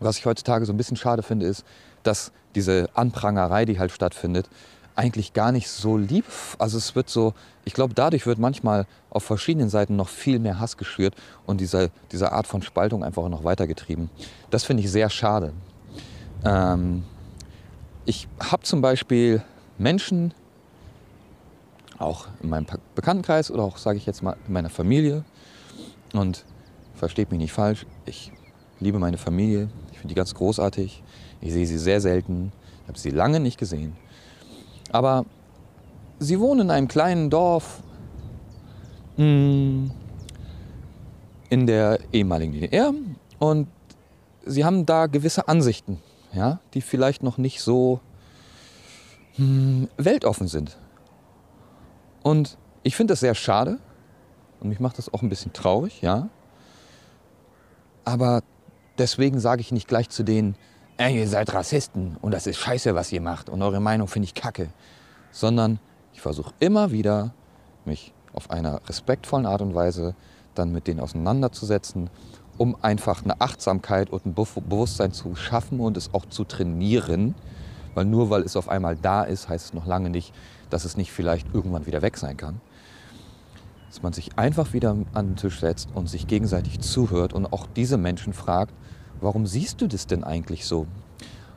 was 0.00 0.18
ich 0.18 0.26
heutzutage 0.26 0.66
so 0.66 0.72
ein 0.72 0.76
bisschen 0.76 0.96
schade 0.96 1.22
finde, 1.22 1.46
ist, 1.46 1.64
dass 2.02 2.32
diese 2.58 2.88
Anprangerei, 2.94 3.64
die 3.64 3.78
halt 3.78 3.92
stattfindet, 3.92 4.50
eigentlich 4.96 5.32
gar 5.32 5.52
nicht 5.52 5.68
so 5.68 5.96
lieb. 5.96 6.24
Also 6.58 6.76
es 6.76 6.96
wird 6.96 7.08
so, 7.08 7.32
ich 7.64 7.72
glaube, 7.72 7.94
dadurch 7.94 8.26
wird 8.26 8.40
manchmal 8.40 8.84
auf 9.10 9.22
verschiedenen 9.22 9.68
Seiten 9.68 9.94
noch 9.94 10.08
viel 10.08 10.40
mehr 10.40 10.58
Hass 10.58 10.76
geschürt 10.76 11.14
und 11.46 11.60
diese, 11.60 11.92
diese 12.10 12.32
Art 12.32 12.48
von 12.48 12.62
Spaltung 12.62 13.04
einfach 13.04 13.28
noch 13.28 13.44
weitergetrieben. 13.44 14.10
Das 14.50 14.64
finde 14.64 14.82
ich 14.82 14.90
sehr 14.90 15.08
schade. 15.08 15.52
Ähm, 16.44 17.04
ich 18.06 18.26
habe 18.40 18.64
zum 18.64 18.80
Beispiel 18.80 19.40
Menschen, 19.78 20.34
auch 21.98 22.26
in 22.42 22.48
meinem 22.48 22.66
Bekanntenkreis 22.96 23.52
oder 23.52 23.62
auch, 23.62 23.78
sage 23.78 23.98
ich 23.98 24.06
jetzt 24.06 24.22
mal, 24.24 24.36
in 24.48 24.52
meiner 24.52 24.70
Familie. 24.70 25.24
Und 26.12 26.44
versteht 26.96 27.30
mich 27.30 27.38
nicht 27.38 27.52
falsch, 27.52 27.86
ich 28.04 28.32
liebe 28.80 28.98
meine 28.98 29.18
Familie, 29.18 29.68
ich 29.92 29.98
finde 29.98 30.08
die 30.08 30.14
ganz 30.16 30.34
großartig. 30.34 31.04
Ich 31.40 31.52
sehe 31.52 31.66
sie 31.66 31.78
sehr 31.78 32.00
selten, 32.00 32.52
habe 32.86 32.98
sie 32.98 33.10
lange 33.10 33.40
nicht 33.40 33.58
gesehen. 33.58 33.96
Aber 34.90 35.24
sie 36.18 36.40
wohnen 36.40 36.62
in 36.62 36.70
einem 36.70 36.88
kleinen 36.88 37.30
Dorf 37.30 37.82
hm, 39.16 39.90
in 41.48 41.66
der 41.66 41.98
ehemaligen 42.12 42.52
DDR 42.52 42.92
und 43.38 43.68
sie 44.44 44.64
haben 44.64 44.86
da 44.86 45.06
gewisse 45.06 45.48
Ansichten, 45.48 46.00
ja, 46.32 46.60
die 46.74 46.80
vielleicht 46.80 47.22
noch 47.22 47.38
nicht 47.38 47.60
so 47.60 48.00
hm, 49.34 49.88
weltoffen 49.96 50.48
sind. 50.48 50.76
Und 52.22 52.58
ich 52.82 52.96
finde 52.96 53.12
das 53.12 53.20
sehr 53.20 53.34
schade 53.34 53.78
und 54.60 54.68
mich 54.68 54.80
macht 54.80 54.98
das 54.98 55.12
auch 55.12 55.22
ein 55.22 55.28
bisschen 55.28 55.52
traurig, 55.52 56.02
ja. 56.02 56.28
Aber 58.04 58.42
deswegen 58.96 59.38
sage 59.38 59.60
ich 59.60 59.72
nicht 59.72 59.88
gleich 59.88 60.08
zu 60.08 60.22
denen, 60.22 60.56
ey, 60.98 61.16
ihr 61.16 61.28
seid 61.28 61.54
Rassisten 61.54 62.16
und 62.20 62.34
das 62.34 62.46
ist 62.46 62.58
scheiße, 62.58 62.94
was 62.94 63.12
ihr 63.12 63.20
macht 63.20 63.48
und 63.48 63.62
eure 63.62 63.80
Meinung 63.80 64.08
finde 64.08 64.26
ich 64.26 64.34
kacke. 64.34 64.68
Sondern 65.30 65.78
ich 66.12 66.20
versuche 66.20 66.52
immer 66.58 66.90
wieder, 66.90 67.32
mich 67.84 68.12
auf 68.34 68.50
einer 68.50 68.80
respektvollen 68.88 69.46
Art 69.46 69.62
und 69.62 69.74
Weise 69.74 70.14
dann 70.54 70.72
mit 70.72 70.88
denen 70.88 70.98
auseinanderzusetzen, 71.00 72.10
um 72.58 72.76
einfach 72.82 73.22
eine 73.22 73.40
Achtsamkeit 73.40 74.10
und 74.10 74.26
ein 74.26 74.34
Bewusstsein 74.34 75.12
zu 75.12 75.36
schaffen 75.36 75.78
und 75.78 75.96
es 75.96 76.12
auch 76.12 76.26
zu 76.26 76.42
trainieren. 76.42 77.36
Weil 77.94 78.04
nur 78.04 78.30
weil 78.30 78.42
es 78.42 78.56
auf 78.56 78.68
einmal 78.68 78.96
da 78.96 79.22
ist, 79.22 79.48
heißt 79.48 79.66
es 79.66 79.74
noch 79.74 79.86
lange 79.86 80.10
nicht, 80.10 80.34
dass 80.68 80.84
es 80.84 80.96
nicht 80.96 81.12
vielleicht 81.12 81.46
irgendwann 81.54 81.86
wieder 81.86 82.02
weg 82.02 82.16
sein 82.16 82.36
kann. 82.36 82.60
Dass 83.88 84.02
man 84.02 84.12
sich 84.12 84.36
einfach 84.36 84.72
wieder 84.72 84.96
an 85.14 85.28
den 85.28 85.36
Tisch 85.36 85.60
setzt 85.60 85.90
und 85.94 86.08
sich 86.08 86.26
gegenseitig 86.26 86.80
zuhört 86.80 87.32
und 87.32 87.52
auch 87.52 87.66
diese 87.76 87.96
Menschen 87.96 88.32
fragt, 88.32 88.74
warum 89.20 89.46
siehst 89.46 89.80
du 89.80 89.86
das 89.86 90.06
denn 90.06 90.24
eigentlich 90.24 90.66
so? 90.66 90.86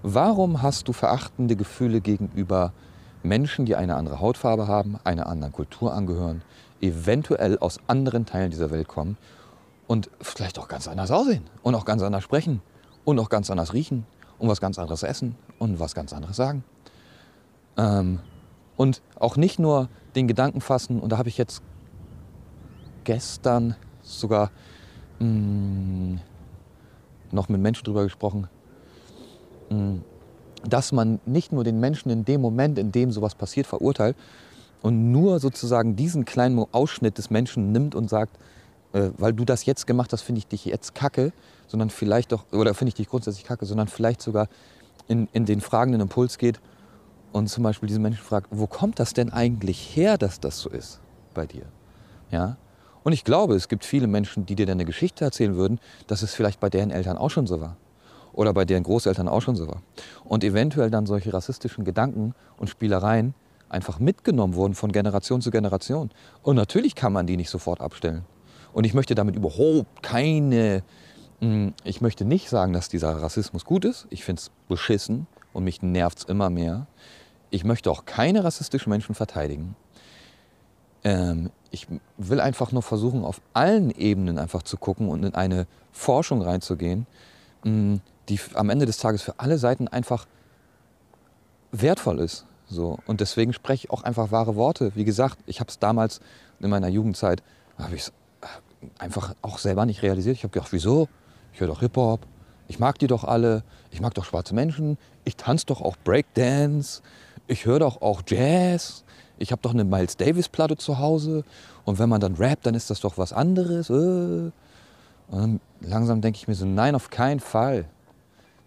Warum 0.04 0.62
hast 0.62 0.88
du 0.88 0.94
verachtende 0.94 1.56
Gefühle 1.56 2.02
gegenüber 2.02 2.74
Menschen, 3.24 3.66
die 3.66 3.76
eine 3.76 3.96
andere 3.96 4.20
Hautfarbe 4.20 4.68
haben, 4.68 4.98
einer 5.04 5.28
anderen 5.28 5.54
Kultur 5.54 5.94
angehören, 5.94 6.42
eventuell 6.82 7.60
aus 7.60 7.80
anderen 7.88 8.26
Teilen 8.26 8.50
dieser 8.50 8.72
Welt 8.72 8.88
kommen 8.88 9.18
und 9.88 10.10
vielleicht 10.20 10.58
auch 10.58 10.68
ganz 10.68 10.88
anders 10.88 11.12
aussehen 11.12 11.44
und 11.62 11.76
auch 11.76 11.86
ganz 11.86 12.02
anders 12.02 12.24
sprechen 12.24 12.62
und 13.06 13.20
auch 13.20 13.30
ganz 13.30 13.52
anders 13.52 13.74
riechen 13.74 14.06
und 14.40 14.48
was 14.48 14.60
ganz 14.60 14.80
anderes 14.80 15.04
essen 15.04 15.36
und 15.60 15.80
was 15.80 15.94
ganz 15.94 16.14
anderes 16.14 16.36
sagen. 16.36 16.64
Ähm, 17.78 18.20
und 18.76 19.02
auch 19.20 19.38
nicht 19.38 19.60
nur 19.60 19.90
den 20.16 20.28
Gedanken 20.28 20.62
fassen, 20.62 21.00
und 21.00 21.12
da 21.12 21.18
habe 21.18 21.30
ich 21.30 21.38
jetzt 21.38 21.62
gestern 23.04 23.76
sogar 24.02 24.50
mh, 25.20 25.28
mm, 25.28 26.20
noch 27.34 27.50
mit 27.50 27.62
Menschen 27.62 27.84
drüber 27.84 28.04
gesprochen, 28.04 28.48
mm, 29.70 29.98
dass 30.64 30.92
man 30.92 31.20
nicht 31.26 31.52
nur 31.52 31.64
den 31.64 31.80
Menschen 31.80 32.10
in 32.12 32.26
dem 32.26 32.42
Moment, 32.42 32.78
in 32.78 32.92
dem 32.92 33.12
sowas 33.12 33.36
passiert, 33.36 33.68
verurteilt 33.68 34.16
und 34.82 35.12
nur 35.12 35.40
sozusagen 35.40 35.96
diesen 35.96 36.26
kleinen 36.26 36.66
Ausschnitt 36.72 37.18
des 37.18 37.30
Menschen 37.30 37.72
nimmt 37.72 37.96
und 37.96 38.10
sagt, 38.10 38.38
äh, 38.94 39.10
weil 39.18 39.34
du 39.34 39.46
das 39.46 39.66
jetzt 39.66 39.88
gemacht 39.88 40.14
hast, 40.14 40.22
finde 40.22 40.40
ich 40.40 40.48
dich 40.48 40.66
jetzt 40.66 40.96
kacke, 40.96 41.32
sondern 41.68 41.90
vielleicht 41.90 42.32
doch, 42.32 42.46
oder 42.52 42.74
finde 42.74 42.90
ich 42.90 42.96
dich 42.96 43.10
grundsätzlich 43.10 43.46
kacke, 43.46 43.66
sondern 43.66 43.88
vielleicht 43.88 44.22
sogar 44.22 44.48
in, 45.08 45.28
in 45.34 45.46
den 45.46 45.62
fragenden 45.62 46.02
Impuls 46.02 46.38
geht 46.38 46.60
und 47.32 47.48
zum 47.48 47.64
Beispiel 47.64 47.88
diesen 47.88 48.02
Menschen 48.02 48.24
fragt, 48.24 48.48
wo 48.52 48.68
kommt 48.68 49.00
das 49.00 49.14
denn 49.14 49.32
eigentlich 49.32 49.96
her, 49.96 50.18
dass 50.18 50.40
das 50.40 50.60
so 50.60 50.70
ist 50.70 51.00
bei 51.34 51.46
dir? 51.46 51.66
Ja? 52.30 52.58
Und 53.04 53.14
ich 53.14 53.24
glaube, 53.24 53.56
es 53.56 53.68
gibt 53.68 53.86
viele 53.86 54.08
Menschen, 54.08 54.46
die 54.46 54.56
dir 54.56 54.66
dann 54.66 54.78
eine 54.78 54.86
Geschichte 54.86 55.26
erzählen 55.26 55.56
würden, 55.56 55.80
dass 56.08 56.22
es 56.22 56.34
vielleicht 56.34 56.60
bei 56.60 56.70
deren 56.70 56.92
Eltern 56.92 57.18
auch 57.18 57.30
schon 57.30 57.48
so 57.48 57.60
war. 57.60 57.78
Oder 58.34 58.54
bei 58.54 58.64
deren 58.64 58.84
Großeltern 58.84 59.28
auch 59.28 59.42
schon 59.42 59.56
so 59.56 59.68
war. 59.68 59.82
Und 60.24 60.44
eventuell 60.44 60.90
dann 60.90 61.06
solche 61.06 61.34
rassistischen 61.34 61.84
Gedanken 61.84 62.34
und 62.58 62.70
Spielereien 62.70 63.34
einfach 63.70 64.00
mitgenommen 64.00 64.56
wurden 64.56 64.76
von 64.76 64.92
Generation 64.92 65.42
zu 65.42 65.52
Generation. 65.52 66.12
Und 66.44 66.56
natürlich 66.56 66.96
kann 66.96 67.14
man 67.14 67.28
die 67.28 67.38
nicht 67.38 67.50
sofort 67.50 67.82
abstellen. 67.82 68.26
Und 68.74 68.86
ich 68.86 68.94
möchte 68.94 69.16
damit 69.16 69.36
überhaupt 69.36 70.04
keine, 70.04 70.84
hm, 71.40 71.74
ich 71.84 72.02
möchte 72.02 72.24
nicht 72.26 72.50
sagen, 72.50 72.74
dass 72.74 72.90
dieser 72.90 73.12
Rassismus 73.22 73.66
gut 73.66 73.86
ist. 73.86 74.08
Ich 74.10 74.24
finde 74.24 74.42
es 74.42 74.52
beschissen 74.68 75.28
und 75.54 75.64
mich 75.64 75.82
nervt 75.82 76.20
es 76.20 76.24
immer 76.26 76.50
mehr. 76.50 76.88
Ich 77.50 77.64
möchte 77.64 77.92
auch 77.92 78.06
keine 78.06 78.44
rassistischen 78.44 78.90
Menschen 78.90 79.16
verteidigen. 79.16 79.76
Ähm, 81.04 81.50
ich 81.72 81.88
will 82.18 82.40
einfach 82.40 82.72
nur 82.72 82.82
versuchen, 82.82 83.24
auf 83.24 83.42
allen 83.54 83.92
Ebenen 83.92 84.38
einfach 84.38 84.62
zu 84.64 84.78
gucken 84.78 85.10
und 85.10 85.24
in 85.24 85.34
eine 85.34 85.68
Forschung 85.92 86.42
reinzugehen, 86.42 87.08
hm, 87.64 88.02
die 88.30 88.40
am 88.54 88.70
Ende 88.70 88.86
des 88.86 88.98
Tages 88.98 89.22
für 89.22 89.40
alle 89.40 89.58
Seiten 89.58 89.88
einfach 89.88 90.28
wertvoll 91.72 92.20
ist. 92.20 92.46
So. 92.68 93.00
Und 93.06 93.22
deswegen 93.22 93.54
spreche 93.54 93.86
ich 93.86 93.92
auch 93.92 94.04
einfach 94.04 94.32
wahre 94.32 94.56
Worte. 94.56 94.92
Wie 94.96 95.06
gesagt, 95.06 95.38
ich 95.46 95.60
habe 95.60 95.70
es 95.70 95.80
damals 95.80 96.20
in 96.60 96.70
meiner 96.70 96.88
Jugendzeit, 96.88 97.42
habe 97.78 97.96
ich 97.96 98.04
es 98.04 98.14
einfach 98.98 99.34
auch 99.42 99.58
selber 99.58 99.86
nicht 99.86 100.04
realisiert. 100.04 100.38
Ich 100.38 100.44
habe 100.44 100.54
gedacht, 100.54 100.72
wieso? 100.72 101.08
Ich 101.54 101.60
höre 101.60 101.68
doch 101.68 101.82
Hip-Hop, 101.82 102.26
ich 102.68 102.80
mag 102.80 102.98
die 103.00 103.08
doch 103.08 103.26
alle, 103.26 103.64
ich 103.92 104.00
mag 104.00 104.14
doch 104.14 104.24
schwarze 104.24 104.56
Menschen, 104.56 104.98
ich 105.26 105.36
tanze 105.36 105.66
doch 105.66 105.82
auch 105.82 105.98
Breakdance, 106.04 107.02
ich 107.48 107.66
höre 107.66 107.80
doch 107.80 108.02
auch 108.02 108.22
Jazz, 108.26 109.04
ich 109.42 109.52
habe 109.52 109.62
doch 109.62 109.74
eine 109.74 109.84
Miles 109.84 110.18
Davis-Platte 110.18 110.78
zu 110.78 111.00
Hause 111.00 111.44
und 111.86 112.00
wenn 112.00 112.10
man 112.10 112.22
dann 112.22 112.36
rappt, 112.36 112.66
dann 112.66 112.76
ist 112.76 112.90
das 112.90 113.00
doch 113.00 113.18
was 113.18 113.34
anderes. 113.34 113.90
Äh. 113.90 114.52
Und 115.30 115.62
langsam 115.80 116.22
denke 116.22 116.38
ich 116.38 116.48
mir 116.48 116.56
so, 116.56 116.66
nein, 116.66 116.96
auf 116.96 117.10
keinen 117.10 117.40
Fall. 117.40 117.86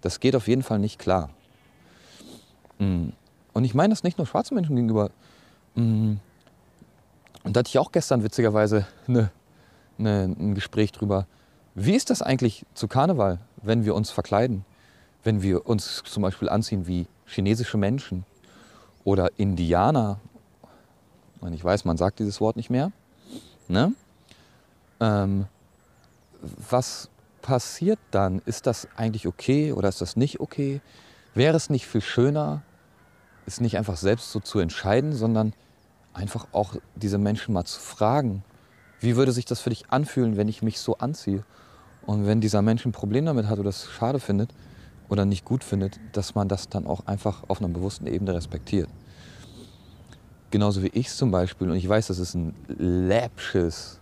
Das 0.00 0.21
geht 0.21 0.35
auf 0.37 0.49
jeden 0.49 0.62
Fall 0.62 0.78
nicht 0.78 0.99
klar. 0.99 1.31
Mm. 2.78 3.09
Und 3.52 3.64
ich 3.64 3.75
meine 3.75 3.93
das 3.93 4.02
nicht 4.02 4.19
nur 4.19 4.26
schwarzen 4.26 4.54
Menschen 4.54 4.75
gegenüber. 4.76 5.11
Mm. 5.75 6.14
Und 7.45 7.57
da 7.57 7.59
hatte 7.59 7.69
ich 7.69 7.78
auch 7.78 7.93
gestern 7.93 8.23
witzigerweise 8.23 8.87
eine 9.07 9.31
eine, 9.99 10.25
ein 10.25 10.54
Gespräch 10.54 10.93
drüber. 10.93 11.26
Wie 11.75 11.95
ist 11.95 12.11
das 12.11 12.23
eigentlich 12.23 12.64
zu 12.75 12.88
Karneval, 12.88 13.38
wenn 13.62 13.85
wir 13.85 13.95
uns 13.95 14.11
verkleiden? 14.11 14.64
Wenn 15.23 15.43
wir 15.43 15.66
uns 15.66 16.02
zum 16.04 16.23
Beispiel 16.23 16.49
anziehen 16.49 16.87
wie 16.87 17.07
chinesische 17.26 17.78
Menschen 17.78 18.25
oder 19.04 19.31
Indianer. 19.38 20.21
Und 21.45 21.53
ich 21.53 21.63
weiß, 21.63 21.85
man 21.85 21.99
sagt 21.99 22.21
dieses 22.21 22.41
Wort 22.41 22.57
nicht 22.57 22.71
mehr. 22.71 22.91
Ne? 23.69 23.93
Ähm, 25.01 25.47
was 26.71 27.11
passiert 27.43 27.99
dann? 28.11 28.41
Ist 28.47 28.67
das 28.67 28.89
eigentlich 28.97 29.27
okay 29.27 29.73
oder 29.73 29.91
ist 29.91 30.01
das 30.01 30.17
nicht 30.17 30.41
okay? 30.41 30.81
Wäre 31.35 31.55
es 31.55 31.69
nicht 31.69 31.87
viel 31.87 32.01
schöner, 32.01 32.63
es 33.47 33.61
nicht 33.61 33.77
einfach 33.77 33.99
selbst 33.99 34.33
so 34.33 34.41
zu 34.41 34.59
entscheiden, 34.59 35.13
sondern 35.13 35.53
einfach 36.15 36.47
auch 36.53 36.77
diese 36.95 37.19
Menschen 37.19 37.53
mal 37.53 37.65
zu 37.65 37.79
fragen, 37.79 38.43
wie 39.01 39.17
würde 39.17 39.33
sich 39.33 39.45
das 39.45 39.61
für 39.61 39.71
dich 39.71 39.91
anfühlen, 39.91 40.39
wenn 40.39 40.49
ich 40.49 40.63
mich 40.63 40.81
so 40.81 40.97
anziehe? 40.97 41.45
Und 42.07 42.27
wenn 42.27 42.41
dieser 42.41 42.63
Mensch 42.63 42.87
ein 42.87 42.93
Problem 42.93 43.27
damit 43.27 43.49
hat 43.49 43.59
oder 43.59 43.69
es 43.69 43.87
schade 43.91 44.19
findet 44.19 44.51
oder 45.11 45.27
nicht 45.27 45.45
gut 45.45 45.63
findet, 45.63 46.01
dass 46.13 46.35
man 46.35 46.49
das 46.49 46.71
dann 46.71 46.87
auch 46.87 47.07
einfach 47.07 47.43
auf 47.49 47.59
einer 47.59 47.69
bewussten 47.69 48.07
Ebene 48.07 48.33
respektiert. 48.33 48.89
Genauso 50.54 50.84
wie 50.84 50.90
ich 50.94 51.11
zum 51.11 51.32
Beispiel, 51.32 51.68
und 51.68 51.75
ich 51.75 51.88
weiß, 51.88 52.06
das 52.06 52.20
ist 52.20 52.37
ein 52.37 52.54
läppsches 52.78 53.99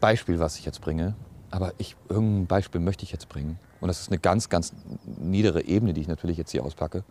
Beispiel, 0.00 0.40
was 0.40 0.58
ich 0.58 0.64
jetzt 0.64 0.80
bringe, 0.80 1.14
aber 1.52 1.72
ich, 1.78 1.94
irgendein 2.08 2.48
Beispiel 2.48 2.80
möchte 2.80 3.04
ich 3.04 3.12
jetzt 3.12 3.28
bringen. 3.28 3.56
Und 3.80 3.86
das 3.86 4.00
ist 4.00 4.08
eine 4.08 4.18
ganz, 4.18 4.48
ganz 4.48 4.72
niedere 5.20 5.62
Ebene, 5.62 5.92
die 5.92 6.00
ich 6.00 6.08
natürlich 6.08 6.36
jetzt 6.36 6.50
hier 6.50 6.64
auspacke. 6.64 7.04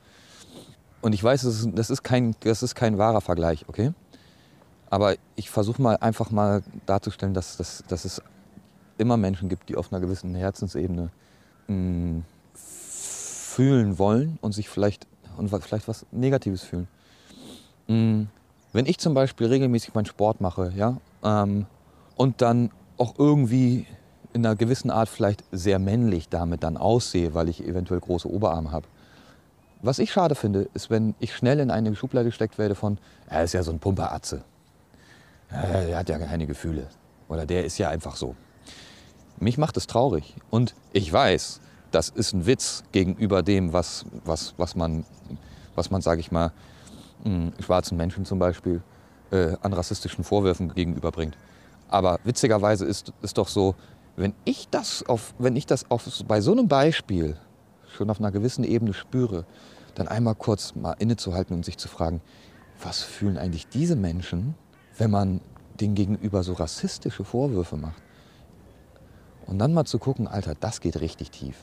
Und 0.99 1.13
ich 1.13 1.23
weiß, 1.23 1.43
das 1.43 1.61
ist, 1.61 1.69
das 1.75 1.89
ist, 1.89 2.03
kein, 2.03 2.35
das 2.41 2.61
ist 2.61 2.75
kein 2.75 2.97
wahrer 2.97 3.21
Vergleich, 3.21 3.63
okay? 3.69 3.93
Aber 4.89 5.15
ich 5.37 5.49
versuche 5.49 5.81
mal 5.81 5.95
einfach 5.95 6.29
mal 6.29 6.61
darzustellen, 6.85 7.33
dass, 7.33 7.55
dass, 7.55 7.85
dass 7.87 8.03
es 8.03 8.21
immer 8.97 9.15
Menschen 9.15 9.47
gibt, 9.47 9.69
die 9.69 9.77
auf 9.77 9.93
einer 9.93 10.01
gewissen 10.01 10.35
Herzensebene 10.35 11.09
mh, 11.69 11.73
mm, 11.73 12.25
fühlen 12.53 13.97
wollen 13.97 14.39
und 14.41 14.51
sich 14.51 14.67
vielleicht, 14.67 15.07
und 15.37 15.47
vielleicht 15.47 15.87
was 15.87 16.05
Negatives 16.11 16.63
fühlen. 16.63 16.89
Mh, 17.89 17.95
mm, 17.95 18.27
wenn 18.71 18.85
ich 18.85 18.99
zum 18.99 19.13
Beispiel 19.13 19.47
regelmäßig 19.47 19.93
meinen 19.93 20.05
Sport 20.05 20.39
mache 20.41 20.71
ja, 20.75 20.97
ähm, 21.23 21.65
und 22.15 22.41
dann 22.41 22.71
auch 22.97 23.15
irgendwie 23.17 23.85
in 24.31 24.45
einer 24.45 24.55
gewissen 24.55 24.91
Art 24.91 25.09
vielleicht 25.09 25.43
sehr 25.51 25.79
männlich 25.79 26.29
damit 26.29 26.63
dann 26.63 26.77
aussehe, 26.77 27.33
weil 27.33 27.49
ich 27.49 27.65
eventuell 27.65 27.99
große 27.99 28.31
Oberarme 28.31 28.71
habe. 28.71 28.87
Was 29.81 29.99
ich 29.99 30.11
schade 30.11 30.35
finde, 30.35 30.69
ist, 30.73 30.89
wenn 30.89 31.15
ich 31.19 31.35
schnell 31.35 31.59
in 31.59 31.71
eine 31.71 31.95
Schublade 31.95 32.29
gesteckt 32.29 32.57
werde 32.57 32.75
von, 32.75 32.97
er 33.27 33.43
ist 33.43 33.53
ja 33.53 33.63
so 33.63 33.71
ein 33.71 33.79
Pumperatze 33.79 34.43
er 35.51 35.97
hat 35.97 36.09
ja 36.09 36.17
keine 36.19 36.47
Gefühle. 36.47 36.87
Oder 37.27 37.45
der 37.45 37.65
ist 37.65 37.77
ja 37.77 37.89
einfach 37.89 38.15
so. 38.15 38.35
Mich 39.39 39.57
macht 39.57 39.77
es 39.77 39.87
traurig. 39.87 40.35
Und 40.49 40.75
ich 40.93 41.11
weiß, 41.11 41.61
das 41.91 42.09
ist 42.09 42.33
ein 42.33 42.45
Witz 42.45 42.83
gegenüber 42.91 43.43
dem, 43.43 43.73
was, 43.73 44.05
was, 44.25 44.53
was 44.57 44.75
man, 44.75 45.05
was 45.75 45.91
man 45.91 46.01
sage 46.01 46.19
ich 46.21 46.31
mal, 46.31 46.51
schwarzen 47.59 47.97
Menschen 47.97 48.25
zum 48.25 48.39
Beispiel 48.39 48.81
äh, 49.31 49.55
an 49.61 49.73
rassistischen 49.73 50.23
Vorwürfen 50.23 50.73
gegenüberbringt. 50.73 51.37
Aber 51.89 52.19
witzigerweise 52.23 52.85
ist 52.85 53.13
es 53.21 53.33
doch 53.33 53.47
so, 53.47 53.75
wenn 54.15 54.33
ich 54.45 54.67
das, 54.69 55.03
auf, 55.07 55.33
wenn 55.39 55.55
ich 55.55 55.65
das 55.65 55.89
auf, 55.89 56.07
bei 56.27 56.41
so 56.41 56.51
einem 56.51 56.67
Beispiel 56.67 57.37
schon 57.87 58.09
auf 58.09 58.19
einer 58.19 58.31
gewissen 58.31 58.63
Ebene 58.63 58.93
spüre, 58.93 59.45
dann 59.95 60.07
einmal 60.07 60.35
kurz 60.35 60.75
mal 60.75 60.93
innezuhalten 60.99 61.55
und 61.55 61.65
sich 61.65 61.77
zu 61.77 61.87
fragen, 61.87 62.21
was 62.81 63.01
fühlen 63.01 63.37
eigentlich 63.37 63.67
diese 63.67 63.95
Menschen, 63.95 64.55
wenn 64.97 65.11
man 65.11 65.41
den 65.79 65.95
Gegenüber 65.95 66.43
so 66.43 66.53
rassistische 66.53 67.23
Vorwürfe 67.23 67.77
macht. 67.77 68.01
Und 69.45 69.59
dann 69.59 69.73
mal 69.73 69.85
zu 69.85 69.99
gucken, 69.99 70.27
Alter, 70.27 70.53
das 70.59 70.79
geht 70.79 71.01
richtig 71.01 71.31
tief. 71.31 71.57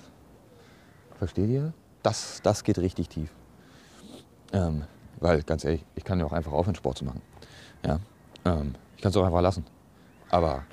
Versteht 1.19 1.49
ihr? 1.49 1.73
Das, 2.03 2.41
das 2.43 2.65
geht 2.65 2.79
richtig 2.79 3.09
tief. 3.09 3.31
Ähm, 4.53 4.85
weil, 5.21 5.43
ganz 5.43 5.65
ehrlich, 5.65 5.85
ich 5.95 6.05
kann 6.05 6.19
ja 6.19 6.27
auch 6.27 6.33
einfach 6.33 6.53
aufhören, 6.53 6.75
Sport 6.75 6.99
zu 6.99 7.05
machen. 7.05 7.23
Ja? 7.85 7.99
Ähm, 8.45 8.75
ich 8.97 9.03
kann 9.03 9.11
es 9.11 9.17
auch 9.17 9.25
einfach 9.25 9.43
lassen. 9.43 9.65
Aber 10.31 10.65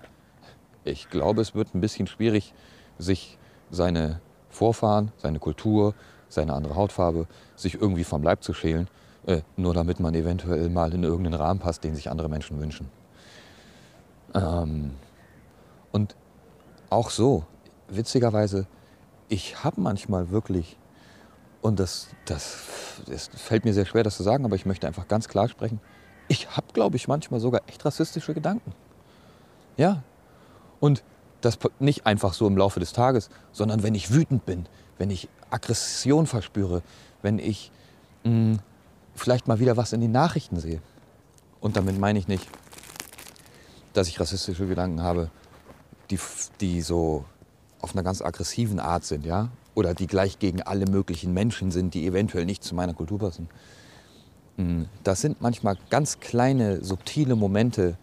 ich 0.84 1.10
glaube, 1.10 1.42
es 1.42 1.56
wird 1.56 1.74
ein 1.76 1.82
bisschen 1.82 2.08
schwierig, 2.08 2.54
sich 2.98 3.38
seine 3.72 4.20
Vorfahren, 4.50 5.12
seine 5.18 5.40
Kultur, 5.40 5.94
seine 6.30 6.54
andere 6.54 6.76
Hautfarbe, 6.76 7.28
sich 7.56 7.76
irgendwie 7.76 8.04
vom 8.04 8.24
Leib 8.24 8.44
zu 8.44 8.54
schälen 8.54 8.88
äh, 9.26 9.42
nur 9.56 9.74
damit 9.74 10.00
man 10.00 10.14
eventuell 10.14 10.70
mal 10.70 10.94
in 10.94 11.04
irgendeinen 11.04 11.40
Rahmen 11.40 11.60
passt, 11.60 11.84
den 11.84 11.96
sich 11.96 12.10
andere 12.10 12.30
Menschen 12.30 12.60
wünschen. 12.60 12.90
Ähm, 14.34 14.92
und 15.92 16.16
auch 16.90 17.10
so, 17.10 17.46
witzigerweise, 17.88 18.68
ich 19.30 19.64
habe 19.64 19.80
manchmal 19.80 20.30
wirklich, 20.32 20.78
und 21.62 21.80
das, 21.80 22.08
das, 22.26 22.83
das 23.08 23.30
fällt 23.34 23.66
mir 23.66 23.74
sehr 23.74 23.86
schwer, 23.86 24.04
das 24.04 24.18
zu 24.18 24.24
sagen, 24.24 24.46
aber 24.46 24.56
ich 24.56 24.66
möchte 24.66 24.88
einfach 24.88 25.08
ganz 25.08 25.28
klar 25.28 25.48
sprechen, 25.50 25.80
ich 26.28 26.56
habe, 26.56 26.68
glaube 26.74 26.96
ich, 26.96 27.08
manchmal 27.08 27.40
sogar 27.40 27.62
echt 27.68 27.84
rassistische 27.86 28.34
Gedanken. 28.34 28.74
Ja. 29.78 30.04
Und 30.80 31.04
das 31.42 31.60
nicht 31.80 32.06
einfach 32.06 32.34
so 32.34 32.48
im 32.48 32.58
Laufe 32.58 32.80
des 32.80 32.94
Tages, 32.94 33.30
sondern 33.52 33.84
wenn 33.84 33.96
ich 33.96 34.14
wütend 34.14 34.46
bin, 34.46 34.66
wenn 34.98 35.10
ich 35.10 35.28
Aggression 35.50 36.26
verspüre, 36.26 36.82
wenn 37.22 37.40
ich 37.40 37.72
mh, 38.24 38.32
mm, 38.32 38.60
vielleicht 39.16 39.48
mal 39.48 39.60
wieder 39.60 39.78
was 39.78 39.94
in 39.94 40.02
den 40.02 40.12
Nachrichten 40.12 40.60
sehe. 40.60 40.82
Und 41.60 41.78
damit 41.78 42.00
meine 42.00 42.20
ich 42.20 42.28
nicht, 42.28 42.48
dass 43.94 44.08
ich 44.08 44.20
rassistische 44.20 44.68
Gedanken 44.68 45.02
habe, 45.02 45.30
die, 46.10 46.20
die 46.60 46.82
so 46.82 47.26
auf 47.80 47.94
einer 47.94 48.04
ganz 48.04 48.22
aggressiven 48.22 48.80
Art 48.80 49.06
sind, 49.06 49.26
ja. 49.26 49.50
Oder 49.76 49.94
die 49.94 50.08
gleich 50.08 50.40
gegen 50.40 50.62
alle 50.62 50.86
möglichen 50.86 51.34
Menschen 51.34 51.72
sind, 51.72 51.94
die 51.94 52.06
eventuell 52.06 52.46
nicht 52.46 52.64
zu 52.64 52.76
meiner 52.76 52.94
Kultur 52.94 53.20
passen. 53.20 53.50
Mm, 54.58 54.84
das 55.04 55.22
sind 55.22 55.42
manchmal 55.42 55.78
ganz 55.90 56.20
kleine, 56.20 56.84
subtile 56.84 57.36
Momente, 57.36 57.98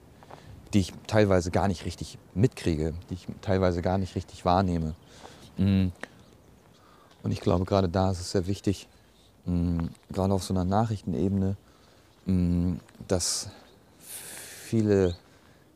die 0.73 0.81
ich 0.81 0.93
teilweise 1.07 1.51
gar 1.51 1.69
nicht 1.69 1.85
richtig 1.85 2.19
mitkriege, 2.35 2.95
die 3.09 3.15
ich 3.15 3.27
teilweise 3.41 3.83
gar 3.83 3.99
nicht 3.99 4.15
richtig 4.15 4.45
wahrnehme. 4.45 4.95
Mm. 5.57 5.89
Und 7.23 7.33
ich 7.33 7.41
glaube, 7.41 7.65
gerade 7.65 7.89
da 7.89 8.11
ist 8.11 8.21
es 8.21 8.33
sehr 8.33 8.47
wichtig, 8.47 8.89
mm, 9.45 9.87
gerade 10.11 10.35
auf 10.35 10.43
so 10.43 10.55
einer 10.55 10.65
Nachrichtenebene, 10.65 11.57
dass 13.09 13.49
viele, 14.71 15.17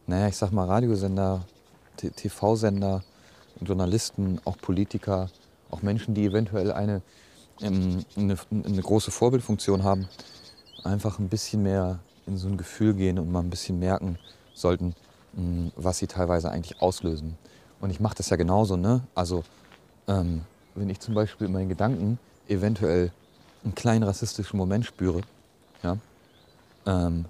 naja, 0.07 0.29
ich 0.29 0.37
sag 0.37 0.53
mal, 0.53 0.67
Radiosender, 0.67 1.45
TV-Sender, 1.97 3.03
Journalisten, 3.61 4.41
auch 4.45 4.57
Politiker, 4.59 5.31
auch 5.75 5.83
Menschen, 5.83 6.14
die 6.14 6.25
eventuell 6.25 6.73
eine, 6.73 7.02
ähm, 7.61 8.04
eine, 8.16 8.37
eine 8.50 8.83
große 8.83 9.11
Vorbildfunktion 9.11 9.83
haben, 9.83 10.09
einfach 10.85 11.19
ein 11.19 11.28
bisschen 11.28 11.62
mehr 11.62 11.99
in 12.26 12.38
so 12.38 12.49
ein 12.49 12.57
Gefühl 12.57 12.95
gehen 12.95 13.19
und 13.19 13.31
mal 13.31 13.40
ein 13.40 13.50
bisschen 13.50 13.78
merken 13.78 14.19
sollten, 14.54 14.95
mm, 15.35 15.69
was 15.76 15.99
sie 15.99 16.07
teilweise 16.07 16.50
eigentlich 16.50 16.81
auslösen. 16.81 17.37
Und 17.81 17.90
ich 17.90 18.00
mache 18.00 18.14
das 18.14 18.31
ja 18.31 18.37
genauso, 18.37 18.76
ne? 18.76 19.02
Also 19.14 19.45
ähm, 20.07 20.43
wenn 20.75 20.88
ich 20.88 21.00
zum 21.00 21.14
Beispiel 21.14 21.49
in 21.49 21.52
meinen 21.52 21.69
Gedanken 21.69 22.19
eventuell 22.49 23.11
einen 23.64 23.75
kleinen 23.75 24.04
rassistischen 24.04 24.57
Moment 24.57 24.87
spüre, 24.87 25.23
ja, 25.83 25.97
ähm, 26.87 27.25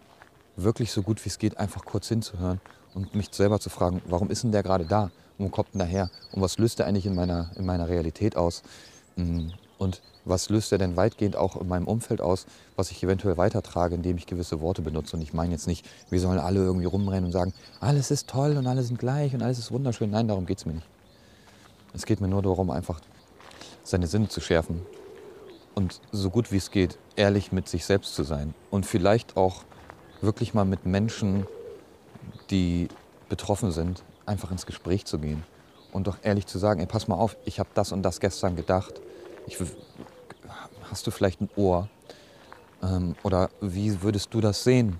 wirklich 0.56 0.92
so 0.92 1.02
gut 1.02 1.24
wie 1.24 1.28
es 1.28 1.38
geht, 1.38 1.56
einfach 1.56 1.84
kurz 1.84 2.08
hinzuhören 2.08 2.60
und 2.94 3.14
mich 3.14 3.28
selber 3.32 3.58
zu 3.58 3.70
fragen, 3.70 4.02
warum 4.06 4.30
ist 4.30 4.44
denn 4.44 4.52
der 4.52 4.62
gerade 4.62 4.84
da? 4.84 5.10
Wo 5.38 5.48
kommt 5.48 5.74
denn 5.74 5.80
der 5.80 5.88
her? 5.88 6.10
Und 6.32 6.42
was 6.42 6.58
löst 6.58 6.80
er 6.80 6.86
eigentlich 6.86 7.06
in 7.06 7.14
meiner, 7.14 7.50
in 7.56 7.66
meiner 7.66 7.88
Realität 7.88 8.36
aus? 8.36 8.62
Mm, 9.16 9.48
und 9.78 10.00
was 10.24 10.48
löst 10.48 10.72
er 10.72 10.78
denn 10.78 10.96
weitgehend 10.96 11.36
auch 11.36 11.60
in 11.60 11.68
meinem 11.68 11.86
Umfeld 11.86 12.20
aus, 12.20 12.46
was 12.76 12.90
ich 12.90 13.02
eventuell 13.02 13.36
weitertrage, 13.36 13.94
indem 13.94 14.16
ich 14.16 14.26
gewisse 14.26 14.60
Worte 14.60 14.80
benutze. 14.80 15.16
Und 15.16 15.22
ich 15.22 15.34
meine 15.34 15.52
jetzt 15.52 15.66
nicht, 15.66 15.84
wir 16.10 16.20
sollen 16.20 16.38
alle 16.38 16.60
irgendwie 16.60 16.86
rumrennen 16.86 17.26
und 17.26 17.32
sagen, 17.32 17.52
alles 17.80 18.10
ist 18.10 18.28
toll 18.28 18.56
und 18.56 18.66
alle 18.66 18.82
sind 18.82 18.98
gleich 18.98 19.34
und 19.34 19.42
alles 19.42 19.58
ist 19.58 19.70
wunderschön. 19.70 20.10
Nein, 20.10 20.28
darum 20.28 20.46
geht 20.46 20.58
es 20.58 20.66
mir 20.66 20.74
nicht. 20.74 20.86
Es 21.92 22.06
geht 22.06 22.20
mir 22.20 22.28
nur 22.28 22.42
darum, 22.42 22.70
einfach 22.70 23.00
seine 23.82 24.06
Sinne 24.06 24.28
zu 24.28 24.40
schärfen 24.40 24.80
und 25.74 26.00
so 26.12 26.30
gut 26.30 26.52
wie 26.52 26.56
es 26.56 26.70
geht, 26.70 26.98
ehrlich 27.16 27.52
mit 27.52 27.68
sich 27.68 27.84
selbst 27.84 28.14
zu 28.14 28.22
sein. 28.22 28.54
Und 28.70 28.86
vielleicht 28.86 29.36
auch 29.36 29.62
wirklich 30.20 30.54
mal 30.54 30.64
mit 30.64 30.86
Menschen, 30.86 31.46
die 32.50 32.88
betroffen 33.28 33.72
sind, 33.72 34.02
einfach 34.26 34.50
ins 34.50 34.66
Gespräch 34.66 35.04
zu 35.04 35.18
gehen 35.18 35.44
und 35.92 36.06
doch 36.06 36.18
ehrlich 36.22 36.46
zu 36.46 36.58
sagen, 36.58 36.80
ey, 36.80 36.86
pass 36.86 37.08
mal 37.08 37.16
auf, 37.16 37.36
ich 37.44 37.58
habe 37.58 37.68
das 37.74 37.92
und 37.92 38.02
das 38.02 38.20
gestern 38.20 38.56
gedacht. 38.56 39.00
Ich, 39.46 39.58
hast 40.90 41.06
du 41.06 41.10
vielleicht 41.10 41.40
ein 41.40 41.50
Ohr? 41.56 41.88
Ähm, 42.82 43.14
oder 43.22 43.50
wie 43.60 44.02
würdest 44.02 44.32
du 44.34 44.40
das 44.40 44.64
sehen, 44.64 44.98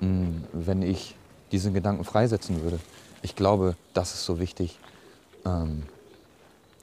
hm, 0.00 0.44
wenn 0.52 0.82
ich 0.82 1.16
diesen 1.52 1.74
Gedanken 1.74 2.04
freisetzen 2.04 2.62
würde? 2.62 2.80
Ich 3.22 3.36
glaube, 3.36 3.76
das 3.94 4.14
ist 4.14 4.24
so 4.24 4.38
wichtig, 4.38 4.78
ähm, 5.44 5.84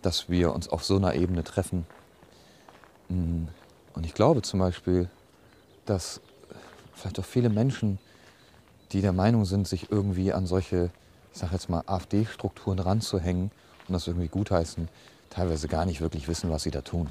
dass 0.01 0.29
wir 0.29 0.53
uns 0.53 0.69
auf 0.69 0.83
so 0.83 0.95
einer 0.95 1.15
Ebene 1.15 1.43
treffen. 1.43 1.85
Hm, 3.09 3.47
und 3.93 4.05
ich 4.05 4.13
glaube 4.13 4.41
zum 4.41 4.59
Beispiel, 4.59 5.09
dass 5.85 6.21
vielleicht 6.95 7.19
auch 7.19 7.25
viele 7.25 7.49
Menschen, 7.49 7.99
die 8.91 9.01
der 9.01 9.13
Meinung 9.13 9.45
sind, 9.45 9.67
sich 9.67 9.91
irgendwie 9.91 10.33
an 10.33 10.45
solche, 10.45 10.89
ich 11.33 11.39
sag 11.39 11.51
jetzt 11.51 11.69
mal, 11.69 11.83
AfD-Strukturen 11.85 12.79
ranzuhängen 12.79 13.51
und 13.87 13.93
das 13.93 14.07
irgendwie 14.07 14.27
gutheißen, 14.27 14.89
teilweise 15.29 15.67
gar 15.67 15.85
nicht 15.85 16.01
wirklich 16.01 16.27
wissen, 16.27 16.49
was 16.49 16.63
sie 16.63 16.71
da 16.71 16.81
tun. 16.81 17.09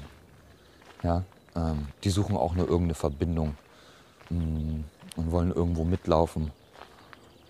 Ja, 1.03 1.23
ähm, 1.55 1.87
die 2.03 2.09
suchen 2.09 2.37
auch 2.37 2.53
nur 2.53 2.67
irgendeine 2.67 2.93
Verbindung 2.93 3.55
mh, 4.29 4.39
mm, 4.39 4.83
und 5.17 5.31
wollen 5.31 5.51
irgendwo 5.51 5.83
mitlaufen. 5.83 6.51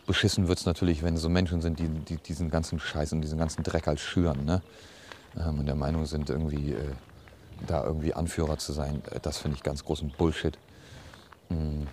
Beschissen 0.08 0.48
wird 0.48 0.60
es 0.60 0.66
natürlich, 0.66 1.04
wenn 1.04 1.18
so 1.18 1.30
Menschen 1.30 1.62
sind, 1.62 1.80
die, 1.80 1.88
die, 1.88 2.18
diesen 2.18 2.50
ganzen 2.50 2.80
Scheiß 2.80 3.14
und 3.14 3.22
diesen 3.22 3.38
ganzen 3.38 3.64
Dreck 3.64 3.88
als 3.88 4.02
schüren 4.02 4.46
ne? 4.46 4.62
Ähm, 5.38 5.60
und 5.60 5.66
der 5.66 5.76
Meinung 5.76 6.06
sind, 6.06 6.30
irgendwie 6.30 6.74
äh, 6.74 6.94
da 7.68 7.84
irgendwie 7.84 8.14
Anführer 8.14 8.58
zu 8.58 8.74
sein. 8.74 9.02
Äh, 9.12 9.20
das 9.22 9.38
finde 9.38 9.58
ich 9.58 9.64
ganz 9.64 9.84
großen 9.86 10.12
Bullshit. 10.18 10.58
Mm. 11.50 11.84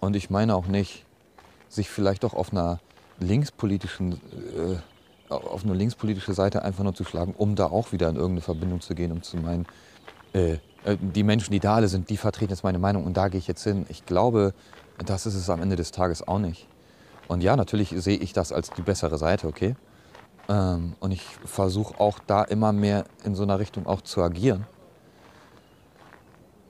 Und 0.00 0.16
ich 0.16 0.30
meine 0.30 0.54
auch 0.54 0.66
nicht, 0.66 1.04
sich 1.68 1.88
vielleicht 1.88 2.24
auch 2.24 2.34
auf 2.34 2.52
einer 2.52 2.80
linkspolitischen, 3.20 4.12
äh, 4.12 5.32
auf 5.32 5.64
eine 5.64 5.74
linkspolitische 5.74 6.34
Seite 6.34 6.62
einfach 6.62 6.84
nur 6.84 6.94
zu 6.94 7.04
schlagen, 7.04 7.34
um 7.36 7.54
da 7.54 7.66
auch 7.66 7.92
wieder 7.92 8.08
in 8.08 8.16
irgendeine 8.16 8.42
Verbindung 8.42 8.80
zu 8.80 8.94
gehen, 8.94 9.12
um 9.12 9.22
zu 9.22 9.36
meinen, 9.36 9.66
äh, 10.34 10.54
äh, 10.84 10.96
die 11.00 11.22
Menschen, 11.22 11.52
die 11.52 11.60
da 11.60 11.76
alle 11.76 11.88
sind, 11.88 12.10
die 12.10 12.16
vertreten 12.16 12.52
jetzt 12.52 12.64
meine 12.64 12.78
Meinung 12.78 13.04
und 13.04 13.16
da 13.16 13.28
gehe 13.28 13.38
ich 13.38 13.46
jetzt 13.46 13.62
hin. 13.64 13.86
Ich 13.88 14.04
glaube, 14.06 14.54
das 15.04 15.26
ist 15.26 15.34
es 15.34 15.48
am 15.48 15.62
Ende 15.62 15.76
des 15.76 15.90
Tages 15.90 16.26
auch 16.26 16.38
nicht. 16.38 16.68
Und 17.28 17.42
ja, 17.42 17.56
natürlich 17.56 17.90
sehe 17.90 18.18
ich 18.18 18.32
das 18.32 18.52
als 18.52 18.70
die 18.70 18.82
bessere 18.82 19.16
Seite, 19.16 19.46
okay? 19.46 19.76
Ähm, 20.48 20.94
und 21.00 21.12
ich 21.12 21.22
versuche 21.44 21.98
auch 22.00 22.18
da 22.26 22.42
immer 22.42 22.72
mehr 22.72 23.04
in 23.24 23.34
so 23.34 23.42
einer 23.42 23.58
Richtung 23.58 23.86
auch 23.86 24.00
zu 24.02 24.22
agieren. 24.22 24.66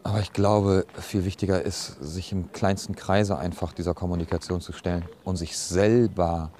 Aber 0.04 0.20
ich 0.20 0.32
glaube, 0.32 0.84
viel 0.98 1.24
wichtiger 1.24 1.62
ist, 1.62 1.96
sich 2.00 2.32
im 2.32 2.50
kleinsten 2.52 2.96
Kreise 2.96 3.38
einfach 3.38 3.72
dieser 3.72 3.94
Kommunikation 3.94 4.60
zu 4.60 4.72
stellen 4.72 5.04
und 5.24 5.36
sich 5.36 5.56
selber 5.56 6.50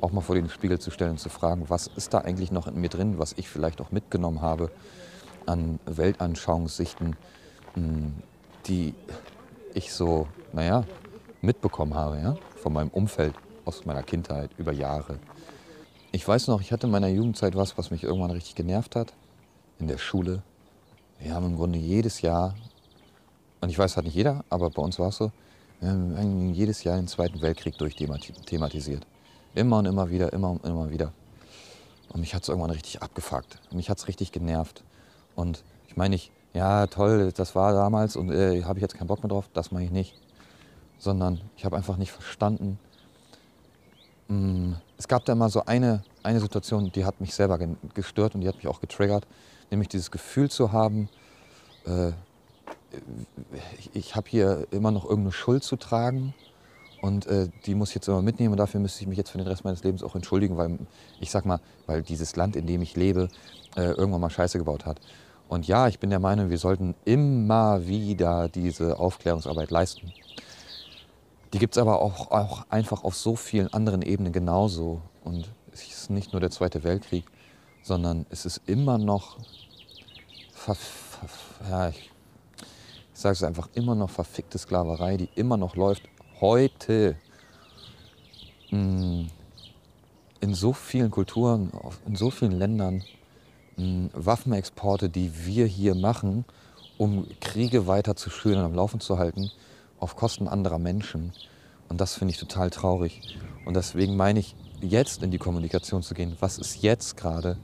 auch 0.00 0.10
mal 0.12 0.20
vor 0.20 0.34
den 0.34 0.48
Spiegel 0.48 0.78
zu 0.78 0.90
stellen 0.90 1.12
und 1.12 1.20
zu 1.20 1.28
fragen, 1.28 1.64
was 1.68 1.86
ist 1.86 2.12
da 2.14 2.18
eigentlich 2.18 2.50
noch 2.50 2.66
in 2.66 2.80
mir 2.80 2.88
drin, 2.88 3.18
was 3.18 3.34
ich 3.36 3.48
vielleicht 3.48 3.80
auch 3.80 3.90
mitgenommen 3.90 4.42
habe 4.42 4.70
an 5.46 5.78
Weltanschauungssichten, 5.86 7.16
hm, 7.74 8.14
die 8.66 8.94
ich 9.74 9.92
so, 9.92 10.26
naja, 10.52 10.84
mitbekommen 11.40 11.94
habe, 11.94 12.18
ja, 12.18 12.36
von 12.56 12.72
meinem 12.72 12.90
Umfeld, 12.90 13.34
aus 13.64 13.84
meiner 13.84 14.02
Kindheit, 14.02 14.50
über 14.58 14.72
Jahre. 14.72 15.18
Ich 16.10 16.26
weiß 16.26 16.48
noch, 16.48 16.60
ich 16.60 16.72
hatte 16.72 16.86
in 16.86 16.92
meiner 16.92 17.08
Jugendzeit 17.08 17.54
was, 17.54 17.78
was 17.78 17.90
mich 17.90 18.02
irgendwann 18.02 18.30
richtig 18.30 18.54
genervt 18.54 18.96
hat, 18.96 19.12
in 19.78 19.88
der 19.88 19.98
Schule. 19.98 20.42
Wir 21.18 21.34
haben 21.34 21.46
im 21.46 21.56
Grunde 21.56 21.78
jedes 21.78 22.22
Jahr 22.22 22.54
und 23.60 23.70
ich 23.70 23.78
weiß, 23.78 23.96
hat 23.96 24.04
nicht 24.04 24.14
jeder, 24.14 24.44
aber 24.50 24.70
bei 24.70 24.82
uns 24.82 24.98
war 24.98 25.08
es 25.08 25.16
so, 25.16 25.32
wir 25.80 25.90
haben 25.90 26.52
jedes 26.54 26.82
Jahr 26.82 26.96
den 26.96 27.06
Zweiten 27.06 27.40
Weltkrieg 27.40 27.78
durchthematisiert. 27.78 29.06
Immer 29.54 29.78
und 29.78 29.86
immer 29.86 30.10
wieder, 30.10 30.32
immer 30.32 30.50
und 30.50 30.64
immer 30.64 30.90
wieder. 30.90 31.12
Und 32.08 32.20
mich 32.20 32.34
hat 32.34 32.42
es 32.42 32.48
irgendwann 32.48 32.70
richtig 32.70 33.02
abgefuckt. 33.02 33.58
Mich 33.72 33.90
hat 33.90 33.98
es 33.98 34.08
richtig 34.08 34.32
genervt. 34.32 34.82
Und 35.36 35.62
ich 35.86 35.96
meine 35.96 36.14
nicht, 36.14 36.32
ja 36.54 36.86
toll, 36.86 37.32
das 37.32 37.54
war 37.54 37.72
damals 37.72 38.16
und 38.16 38.30
äh, 38.30 38.62
habe 38.64 38.78
ich 38.78 38.82
jetzt 38.82 38.94
keinen 38.96 39.06
Bock 39.06 39.22
mehr 39.22 39.28
drauf, 39.28 39.48
das 39.52 39.70
mache 39.70 39.84
ich 39.84 39.90
nicht. 39.90 40.14
Sondern 40.98 41.40
ich 41.56 41.64
habe 41.64 41.76
einfach 41.76 41.96
nicht 41.96 42.10
verstanden. 42.10 42.78
Mm, 44.26 44.72
es 44.96 45.06
gab 45.06 45.24
da 45.24 45.32
immer 45.32 45.48
so 45.48 45.64
eine, 45.64 46.02
eine 46.22 46.40
Situation, 46.40 46.90
die 46.90 47.04
hat 47.04 47.20
mich 47.20 47.34
selber 47.34 47.58
gestört 47.94 48.34
und 48.34 48.40
die 48.40 48.48
hat 48.48 48.56
mich 48.56 48.66
auch 48.66 48.80
getriggert. 48.80 49.26
Nämlich 49.70 49.88
dieses 49.88 50.10
Gefühl 50.10 50.50
zu 50.50 50.72
haben, 50.72 51.08
äh, 51.84 52.12
ich, 53.92 54.16
habe 54.16 54.28
hier 54.28 54.66
immer 54.70 54.90
noch 54.90 55.04
irgendeine 55.04 55.32
Schuld 55.32 55.62
zu 55.62 55.76
tragen 55.76 56.34
und 57.02 57.26
äh, 57.26 57.48
die 57.66 57.74
muss 57.74 57.90
ich 57.90 57.96
jetzt 57.96 58.08
immer 58.08 58.22
mitnehmen 58.22 58.52
und 58.52 58.58
dafür 58.58 58.80
müsste 58.80 59.02
ich 59.02 59.06
mich 59.06 59.18
jetzt 59.18 59.30
für 59.30 59.38
den 59.38 59.46
Rest 59.46 59.64
meines 59.64 59.84
Lebens 59.84 60.02
auch 60.02 60.14
entschuldigen, 60.14 60.56
weil 60.56 60.78
ich 61.20 61.30
sag 61.30 61.44
mal, 61.44 61.60
weil 61.86 62.02
dieses 62.02 62.36
Land, 62.36 62.56
in 62.56 62.66
dem 62.66 62.82
ich 62.82 62.96
lebe, 62.96 63.28
äh, 63.76 63.82
irgendwann 63.82 64.20
mal 64.20 64.30
Scheiße 64.30 64.58
gebaut 64.58 64.86
hat. 64.86 65.00
Und 65.48 65.66
ja, 65.66 65.88
ich 65.88 65.98
bin 65.98 66.10
der 66.10 66.18
Meinung, 66.18 66.50
wir 66.50 66.58
sollten 66.58 66.94
immer 67.04 67.86
wieder 67.86 68.48
diese 68.48 68.98
Aufklärungsarbeit 68.98 69.70
leisten. 69.70 70.12
Die 71.52 71.58
gibt 71.58 71.76
es 71.76 71.78
aber 71.80 72.02
auch, 72.02 72.30
auch 72.30 72.66
einfach 72.68 73.04
auf 73.04 73.16
so 73.16 73.34
vielen 73.34 73.72
anderen 73.72 74.02
Ebenen 74.02 74.32
genauso. 74.32 75.00
Und 75.24 75.48
es 75.72 75.88
ist 75.88 76.10
nicht 76.10 76.32
nur 76.32 76.40
der 76.40 76.50
Zweite 76.50 76.84
Weltkrieg, 76.84 77.24
sondern 77.82 78.26
es 78.28 78.44
ist 78.44 78.60
immer 78.66 78.98
noch, 78.98 79.38
ja, 81.70 81.88
ich 81.88 82.07
ich 83.18 83.22
sage 83.22 83.32
es 83.32 83.42
einfach, 83.42 83.68
immer 83.74 83.96
noch 83.96 84.10
verfickte 84.10 84.58
Sklaverei, 84.58 85.16
die 85.16 85.28
immer 85.34 85.56
noch 85.56 85.74
läuft, 85.74 86.04
heute 86.40 87.16
mm, 88.70 89.24
in 90.40 90.54
so 90.54 90.72
vielen 90.72 91.10
Kulturen, 91.10 91.72
in 92.06 92.14
so 92.14 92.30
vielen 92.30 92.52
Ländern, 92.52 93.02
mm, 93.76 94.06
Waffenexporte, 94.12 95.08
die 95.08 95.32
wir 95.44 95.66
hier 95.66 95.96
machen, 95.96 96.44
um 96.96 97.26
Kriege 97.40 97.88
weiter 97.88 98.14
zu 98.14 98.30
schüren 98.30 98.60
und 98.60 98.66
am 98.66 98.74
Laufen 98.74 99.00
zu 99.00 99.18
halten, 99.18 99.50
auf 99.98 100.14
Kosten 100.14 100.46
anderer 100.46 100.78
Menschen. 100.78 101.32
Und 101.88 102.00
das 102.00 102.14
finde 102.14 102.34
ich 102.34 102.38
total 102.38 102.70
traurig. 102.70 103.36
Und 103.66 103.74
deswegen 103.74 104.16
meine 104.16 104.38
ich, 104.38 104.54
jetzt 104.80 105.24
in 105.24 105.32
die 105.32 105.38
Kommunikation 105.38 106.04
zu 106.04 106.14
gehen. 106.14 106.36
Was 106.38 106.56
ist 106.56 106.82
jetzt 106.82 107.16
gerade? 107.16 107.56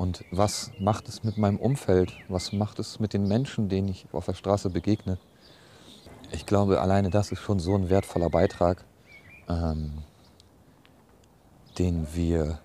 Und 0.00 0.24
was 0.30 0.70
macht 0.78 1.10
es 1.10 1.24
mit 1.24 1.36
meinem 1.36 1.58
Umfeld? 1.58 2.14
Was 2.30 2.54
macht 2.54 2.78
es 2.78 3.00
mit 3.00 3.12
den 3.12 3.28
Menschen, 3.28 3.68
denen 3.68 3.88
ich 3.88 4.06
auf 4.12 4.24
der 4.24 4.32
Straße 4.32 4.70
begegne? 4.70 5.18
Ich 6.32 6.46
glaube, 6.46 6.80
alleine 6.80 7.10
das 7.10 7.32
ist 7.32 7.40
schon 7.40 7.60
so 7.60 7.74
ein 7.74 7.90
wertvoller 7.90 8.30
Beitrag, 8.30 8.82
ähm, 9.46 9.98
den 11.76 12.14
wir, 12.14 12.60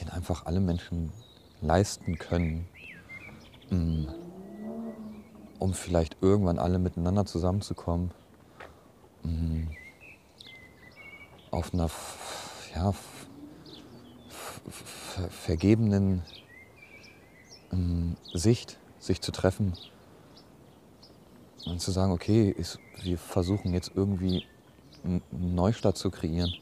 den 0.00 0.08
einfach 0.10 0.46
alle 0.46 0.60
Menschen 0.60 1.10
leisten 1.60 2.18
können, 2.18 2.68
mm, 3.70 4.04
um 5.58 5.74
vielleicht 5.74 6.18
irgendwann 6.20 6.60
alle 6.60 6.78
miteinander 6.78 7.26
zusammenzukommen, 7.26 8.12
mm, 9.24 9.64
auf 11.50 11.74
einer 11.74 11.90
ja, 12.76 12.94
vergebenen 14.68 16.22
ähm, 17.72 18.16
Sicht 18.32 18.78
sich 18.98 19.20
zu 19.20 19.32
treffen 19.32 19.74
und 21.66 21.80
zu 21.80 21.90
sagen, 21.90 22.12
okay, 22.12 22.50
ist, 22.50 22.78
wir 23.02 23.18
versuchen 23.18 23.72
jetzt 23.72 23.92
irgendwie 23.94 24.44
einen 25.04 25.22
Neustart 25.30 25.96
zu 25.96 26.10
kreieren. 26.10 26.52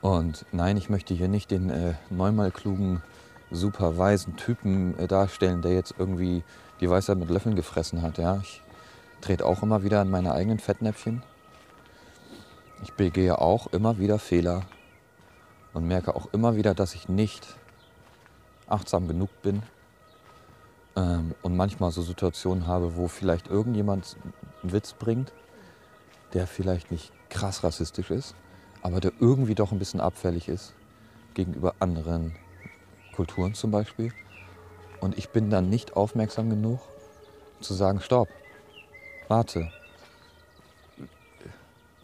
Und 0.00 0.46
nein, 0.52 0.76
ich 0.76 0.88
möchte 0.88 1.14
hier 1.14 1.28
nicht 1.28 1.50
den 1.50 1.70
äh, 1.70 1.94
neunmal 2.08 2.50
klugen, 2.50 3.02
super 3.50 3.98
weisen 3.98 4.36
Typen 4.36 4.98
äh, 4.98 5.06
darstellen, 5.06 5.60
der 5.60 5.74
jetzt 5.74 5.94
irgendwie 5.98 6.42
die 6.80 6.88
Weisheit 6.88 7.18
mit 7.18 7.28
Löffeln 7.28 7.56
gefressen 7.56 8.00
hat. 8.00 8.16
Ja? 8.16 8.40
Ich 8.42 8.62
trete 9.20 9.44
auch 9.44 9.62
immer 9.62 9.82
wieder 9.82 10.00
an 10.00 10.10
meine 10.10 10.32
eigenen 10.32 10.58
Fettnäpfchen. 10.58 11.22
Ich 12.82 12.94
begehe 12.94 13.38
auch 13.38 13.66
immer 13.68 13.98
wieder 13.98 14.18
Fehler 14.18 14.62
und 15.72 15.86
merke 15.86 16.14
auch 16.14 16.32
immer 16.32 16.56
wieder, 16.56 16.74
dass 16.74 16.94
ich 16.94 17.08
nicht 17.08 17.56
achtsam 18.66 19.08
genug 19.08 19.30
bin 19.42 19.62
ähm, 20.96 21.34
und 21.42 21.56
manchmal 21.56 21.90
so 21.90 22.02
Situationen 22.02 22.66
habe, 22.66 22.96
wo 22.96 23.08
vielleicht 23.08 23.48
irgendjemand 23.48 24.16
einen 24.62 24.72
Witz 24.72 24.92
bringt, 24.92 25.32
der 26.32 26.46
vielleicht 26.46 26.90
nicht 26.90 27.12
krass 27.28 27.64
rassistisch 27.64 28.10
ist, 28.10 28.34
aber 28.82 29.00
der 29.00 29.12
irgendwie 29.20 29.54
doch 29.54 29.72
ein 29.72 29.78
bisschen 29.78 30.00
abfällig 30.00 30.48
ist 30.48 30.74
gegenüber 31.34 31.74
anderen 31.80 32.34
Kulturen 33.14 33.54
zum 33.54 33.70
Beispiel. 33.70 34.12
Und 35.00 35.16
ich 35.16 35.30
bin 35.30 35.50
dann 35.50 35.70
nicht 35.70 35.96
aufmerksam 35.96 36.50
genug 36.50 36.80
zu 37.60 37.74
sagen, 37.74 38.00
stopp, 38.00 38.28
warte, 39.28 39.70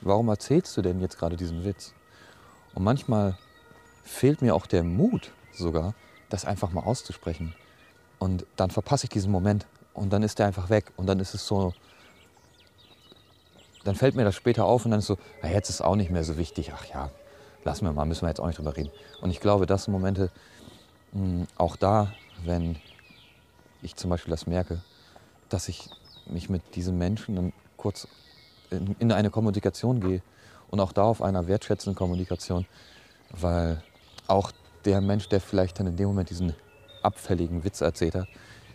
warum 0.00 0.28
erzählst 0.28 0.76
du 0.76 0.82
denn 0.82 1.00
jetzt 1.00 1.18
gerade 1.18 1.36
diesen 1.36 1.64
Witz? 1.64 1.92
Und 2.74 2.84
manchmal 2.84 3.36
fehlt 4.06 4.40
mir 4.40 4.54
auch 4.54 4.66
der 4.66 4.82
Mut 4.82 5.32
sogar, 5.52 5.94
das 6.28 6.44
einfach 6.44 6.70
mal 6.70 6.82
auszusprechen. 6.82 7.54
Und 8.18 8.46
dann 8.56 8.70
verpasse 8.70 9.04
ich 9.04 9.10
diesen 9.10 9.30
Moment 9.30 9.66
und 9.92 10.12
dann 10.12 10.22
ist 10.22 10.38
der 10.38 10.46
einfach 10.46 10.70
weg. 10.70 10.92
Und 10.96 11.06
dann 11.06 11.20
ist 11.20 11.34
es 11.34 11.46
so, 11.46 11.74
dann 13.84 13.94
fällt 13.94 14.14
mir 14.14 14.24
das 14.24 14.34
später 14.34 14.64
auf 14.64 14.84
und 14.84 14.92
dann 14.92 15.00
ist 15.00 15.06
so, 15.06 15.18
ja, 15.42 15.50
jetzt 15.50 15.68
ist 15.68 15.82
auch 15.82 15.96
nicht 15.96 16.10
mehr 16.10 16.24
so 16.24 16.38
wichtig. 16.38 16.72
Ach 16.74 16.84
ja, 16.86 17.10
lassen 17.64 17.84
wir 17.84 17.92
mal, 17.92 18.06
müssen 18.06 18.22
wir 18.22 18.28
jetzt 18.28 18.40
auch 18.40 18.46
nicht 18.46 18.58
drüber 18.58 18.76
reden. 18.76 18.90
Und 19.20 19.30
ich 19.30 19.40
glaube, 19.40 19.66
das 19.66 19.84
sind 19.84 19.92
Momente, 19.92 20.30
mh, 21.12 21.20
hm, 21.20 21.46
auch 21.56 21.76
da, 21.76 22.12
wenn 22.44 22.76
ich 23.82 23.96
zum 23.96 24.10
Beispiel 24.10 24.30
das 24.30 24.46
merke, 24.46 24.80
dass 25.48 25.68
ich 25.68 25.88
mich 26.26 26.48
mit 26.48 26.74
diesen 26.74 26.98
Menschen 26.98 27.36
dann 27.36 27.52
kurz 27.76 28.08
in, 28.70 28.96
in 28.98 29.12
eine 29.12 29.30
Kommunikation 29.30 30.00
gehe 30.00 30.22
und 30.70 30.80
auch 30.80 30.92
da 30.92 31.04
auf 31.04 31.22
einer 31.22 31.46
wertschätzenden 31.46 31.96
Kommunikation, 31.96 32.66
weil 33.30 33.82
auch 34.28 34.52
der 34.84 35.00
Mensch, 35.00 35.28
der 35.28 35.40
vielleicht 35.40 35.78
dann 35.78 35.86
in 35.86 35.96
dem 35.96 36.08
Moment 36.08 36.30
diesen 36.30 36.54
abfälligen 37.02 37.64
Witz 37.64 37.80
erzählt 37.80 38.14
hat, 38.14 38.28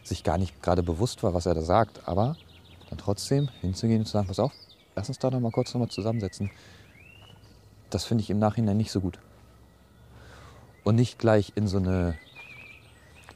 sich 0.03 0.23
gar 0.23 0.37
nicht 0.37 0.61
gerade 0.61 0.83
bewusst 0.83 1.23
war, 1.23 1.33
was 1.33 1.45
er 1.45 1.53
da 1.53 1.61
sagt, 1.61 2.07
aber 2.07 2.35
dann 2.89 2.97
trotzdem 2.97 3.49
hinzugehen 3.61 3.99
und 3.99 4.05
zu 4.05 4.13
sagen, 4.13 4.27
pass 4.27 4.39
auf, 4.39 4.51
lass 4.95 5.07
uns 5.07 5.19
da 5.19 5.29
noch 5.29 5.39
mal 5.39 5.51
kurz 5.51 5.73
noch 5.73 5.79
mal 5.79 5.89
zusammensetzen. 5.89 6.51
Das 7.89 8.05
finde 8.05 8.23
ich 8.23 8.29
im 8.29 8.39
Nachhinein 8.39 8.77
nicht 8.77 8.91
so 8.91 9.01
gut. 9.01 9.19
Und 10.83 10.95
nicht 10.95 11.19
gleich 11.19 11.53
in 11.55 11.67
so 11.67 11.77
eine 11.77 12.17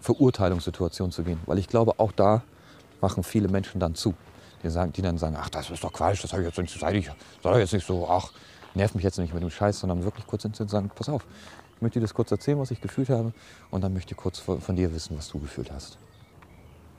Verurteilungssituation 0.02 1.12
zu 1.12 1.24
gehen, 1.24 1.40
weil 1.46 1.58
ich 1.58 1.68
glaube, 1.68 2.00
auch 2.00 2.12
da 2.12 2.44
machen 3.02 3.24
viele 3.24 3.48
Menschen 3.48 3.80
dann 3.80 3.96
zu. 3.96 4.14
Die, 4.64 4.70
sagen, 4.70 4.94
die 4.94 5.02
dann 5.02 5.18
sagen, 5.18 5.36
ach, 5.40 5.50
das 5.50 5.70
ist 5.70 5.84
doch 5.84 5.94
Quatsch, 5.94 6.24
das 6.24 6.32
habe 6.34 6.42
ich 6.42 6.48
jetzt 6.48 6.58
nicht, 6.58 6.76
ich 6.76 7.12
soll 7.44 7.60
jetzt 7.60 7.74
nicht 7.74 7.86
so, 7.86 8.08
ach, 8.10 8.32
nerv 8.74 8.96
mich 8.96 9.04
jetzt 9.04 9.20
nicht 9.20 9.34
mit 9.34 9.44
dem 9.44 9.52
Scheiß, 9.52 9.80
sondern 9.80 10.04
wirklich 10.04 10.26
kurz 10.26 10.42
hinzugehen 10.42 10.66
und 10.66 10.72
sagen, 10.72 10.92
pass 10.96 11.10
auf, 11.10 11.26
ich 11.76 11.82
möchte 11.82 12.00
dir 12.00 12.04
das 12.06 12.14
kurz 12.14 12.32
erzählen, 12.32 12.58
was 12.60 12.72
ich 12.72 12.80
gefühlt 12.80 13.10
habe. 13.10 13.34
Und 13.70 13.84
dann 13.84 13.94
möchte 13.94 14.14
ich 14.14 14.18
kurz 14.18 14.40
von, 14.40 14.62
von 14.62 14.76
dir 14.76 14.94
wissen, 14.94 15.18
was 15.18 15.28
du 15.28 15.40
gefühlt 15.40 15.72
hast. 15.72 15.98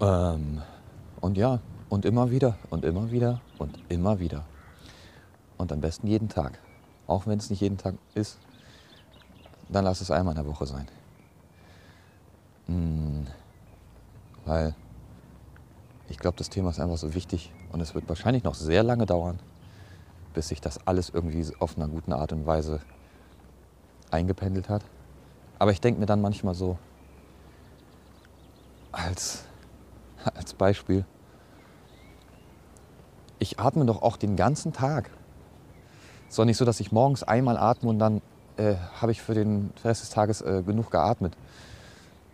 Ähm, 0.01 0.61
und 1.21 1.39
ja, 1.39 1.61
und 1.89 2.05
immer 2.05 2.31
wieder 2.31 2.59
und 2.69 2.85
immer 2.85 3.11
wieder 3.11 3.41
und 3.59 3.79
immer 3.89 4.21
wieder. 4.21 4.45
Und 5.57 5.73
am 5.73 5.81
besten 5.81 6.07
jeden 6.07 6.29
Tag. 6.29 6.59
Auch 7.07 7.27
wenn 7.27 7.39
es 7.39 7.49
nicht 7.49 7.61
jeden 7.61 7.79
Tag 7.79 7.95
ist, 8.15 8.39
dann 9.69 9.85
lass 9.85 10.01
es 10.01 10.11
einmal 10.11 10.37
in 10.37 10.43
der 10.43 10.51
Woche 10.51 10.67
sein. 10.67 10.87
Hm, 12.67 13.27
weil 14.45 14.75
ich 16.09 16.19
glaube, 16.19 16.37
das 16.37 16.51
Thema 16.51 16.71
ist 16.71 16.81
einfach 16.81 16.99
so 16.99 17.15
wichtig 17.15 17.53
und 17.73 17.81
es 17.81 17.95
wird 17.95 18.09
wahrscheinlich 18.09 18.45
noch 18.45 18.55
sehr 18.55 18.83
lange 18.83 19.07
dauern, 19.07 19.39
bis 20.35 20.49
sich 20.49 20.61
das 20.61 20.87
alles 20.87 21.09
irgendwie 21.09 21.47
auf 21.59 21.77
einer 21.77 21.89
guten 21.89 22.13
Art 22.13 22.33
und 22.33 22.47
Weise 22.47 22.81
eingependelt 24.11 24.69
hat. 24.69 24.83
Aber 25.59 25.71
ich 25.71 25.81
denke 25.81 26.01
mir 26.01 26.07
dann 26.07 26.21
manchmal 26.21 26.55
so, 26.55 26.79
als, 28.93 29.45
als 30.35 30.55
Beispiel, 30.55 31.05
ich 33.39 33.59
atme 33.59 33.85
doch 33.85 34.03
auch 34.03 34.17
den 34.17 34.37
ganzen 34.37 34.73
Tag. 34.73 35.11
Es 36.25 36.33
ist 36.33 36.39
doch 36.39 36.45
nicht 36.45 36.57
so, 36.57 36.65
dass 36.65 36.81
ich 36.81 36.93
morgens 36.93 37.23
einmal 37.23 37.57
atme 37.57 37.91
und 37.91 37.99
dann 37.99 38.23
äh, 38.57 38.75
habe 39.01 39.13
ich 39.13 39.23
für 39.23 39.35
den 39.35 39.73
Rest 39.85 40.03
des 40.03 40.11
Tages 40.11 40.41
äh, 40.41 40.63
genug 40.65 40.91
geatmet. 40.91 41.37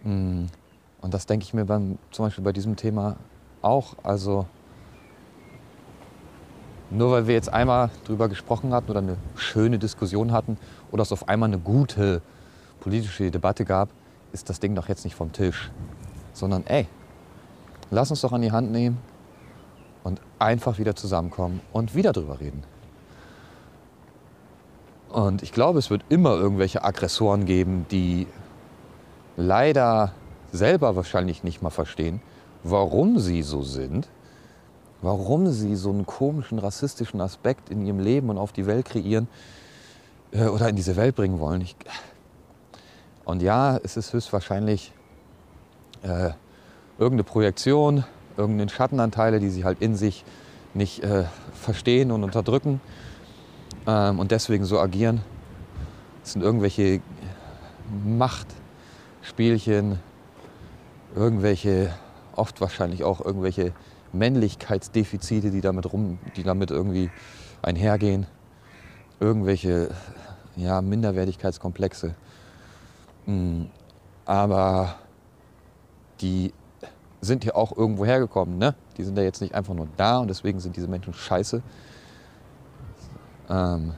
Mm. 0.05 0.47
Und 1.01 1.15
das 1.15 1.27
denke 1.27 1.45
ich 1.45 1.53
mir 1.53 1.65
beim, 1.65 1.99
zum 2.13 2.27
Beispiel 2.27 2.45
bei 2.45 2.53
diesem 2.53 2.77
Thema 2.77 3.17
auch. 3.61 3.97
Also 4.05 4.47
nur 6.91 7.11
weil 7.11 7.27
wir 7.27 7.35
jetzt 7.35 7.53
einmal 7.53 7.91
drüber 8.05 8.29
gesprochen 8.29 8.73
hatten 8.73 8.91
oder 8.91 9.01
eine 9.01 9.17
schöne 9.35 9.79
Diskussion 9.81 10.31
hatten 10.31 10.59
oder 10.93 11.03
es 11.03 11.11
auf 11.11 11.29
einmal 11.29 11.49
eine 11.49 11.59
gute 11.59 12.23
politische 12.81 13.31
Debatte 13.31 13.65
gab, 13.65 13.89
ist 14.33 14.49
das 14.49 14.61
Ding 14.61 14.75
doch 14.75 14.89
jetzt 14.89 15.05
nicht 15.05 15.17
vom 15.17 15.33
Tisch. 15.33 15.71
Sondern 16.33 16.65
ey, 16.67 16.87
lass 17.91 18.11
uns 18.11 18.21
doch 18.21 18.33
an 18.33 18.43
die 18.43 18.53
Hand 18.53 18.71
nehmen 18.71 18.99
und 20.05 20.21
einfach 20.39 20.79
wieder 20.79 20.95
zusammenkommen 20.95 21.61
und 21.73 21.95
wieder 21.95 22.13
drüber 22.13 22.39
reden. 22.39 22.63
Und 25.09 25.43
ich 25.43 25.53
glaube, 25.53 25.79
es 25.79 25.91
wird 25.91 26.05
immer 26.09 26.31
irgendwelche 26.31 26.85
Aggressoren 26.85 27.45
geben, 27.45 27.87
die 27.91 28.27
leider 29.37 30.13
selber 30.53 30.97
wahrscheinlich 30.97 31.43
nicht 31.43 31.63
mal 31.63 31.71
verstehen, 31.71 32.23
warum 32.63 33.19
sie 33.19 33.43
so 33.43 33.63
sind 33.63 34.09
warum 35.03 35.49
sie 35.49 35.75
so 35.75 35.91
einen 35.91 36.07
komischen 36.07 36.59
rassistischen 36.59 37.21
Aspekt 37.21 37.69
in 37.69 37.85
ihrem 37.85 37.99
Leben 37.99 38.31
und 38.31 38.39
auf 38.39 38.53
die 38.53 38.67
Welt 38.67 38.87
kreieren 38.87 39.29
äh, 40.33 40.47
oder 40.47 40.69
in 40.69 40.77
diese 40.77 40.97
Welt 40.97 41.15
bringen 41.15 41.39
wollen. 41.39 41.61
Ich, 41.61 41.77
und 43.25 43.43
ja, 43.43 43.79
es 43.83 43.97
ist 43.97 44.13
höchstwahrscheinlich 44.13 44.93
äh, 46.03 46.31
irgendeine 46.99 47.25
Projektion, 47.25 48.05
irgendeine 48.37 48.71
Schattenanteile, 48.71 49.41
die 49.41 49.51
sie 49.51 49.65
halt 49.65 49.81
in 49.81 49.97
sich 49.97 50.25
nicht 50.75 51.03
äh, 51.03 51.25
verstehen 51.55 52.11
und 52.11 52.25
unterdrücken 52.25 52.81
ähm, 53.87 54.19
und 54.19 54.31
deswegen 54.31 54.65
so 54.65 54.81
agieren. 54.81 55.21
Es 56.25 56.33
sind 56.33 56.43
irgendwelche 56.43 57.01
Machtspielchen, 58.05 59.99
irgendwelche, 61.15 61.93
oft 62.37 62.61
wahrscheinlich 62.61 63.05
auch 63.05 63.25
irgendwelche 63.25 63.73
Männlichkeitsdefizite, 64.13 65.51
die 65.51 65.61
damit, 65.61 65.93
rum, 65.93 66.19
die 66.37 66.43
damit 66.43 66.71
irgendwie 66.71 67.11
einhergehen, 67.61 68.27
irgendwelche 69.23 69.89
ja, 70.57 70.83
Minderwertigkeitskomplexe. 70.83 72.15
Hm, 73.27 73.71
aber 74.27 74.97
die 76.21 76.53
sind 77.21 77.45
ja 77.45 77.55
auch 77.55 77.77
irgendwo 77.77 78.05
hergekommen. 78.05 78.59
Ne? 78.59 78.75
Die 78.97 79.05
sind 79.05 79.17
ja 79.17 79.23
jetzt 79.23 79.41
nicht 79.41 79.55
einfach 79.55 79.75
nur 79.75 79.87
da 79.97 80.19
und 80.19 80.29
deswegen 80.29 80.59
sind 80.59 80.77
diese 80.77 80.89
Menschen 80.89 81.15
scheiße. 81.15 81.63
Ähm, 83.49 83.95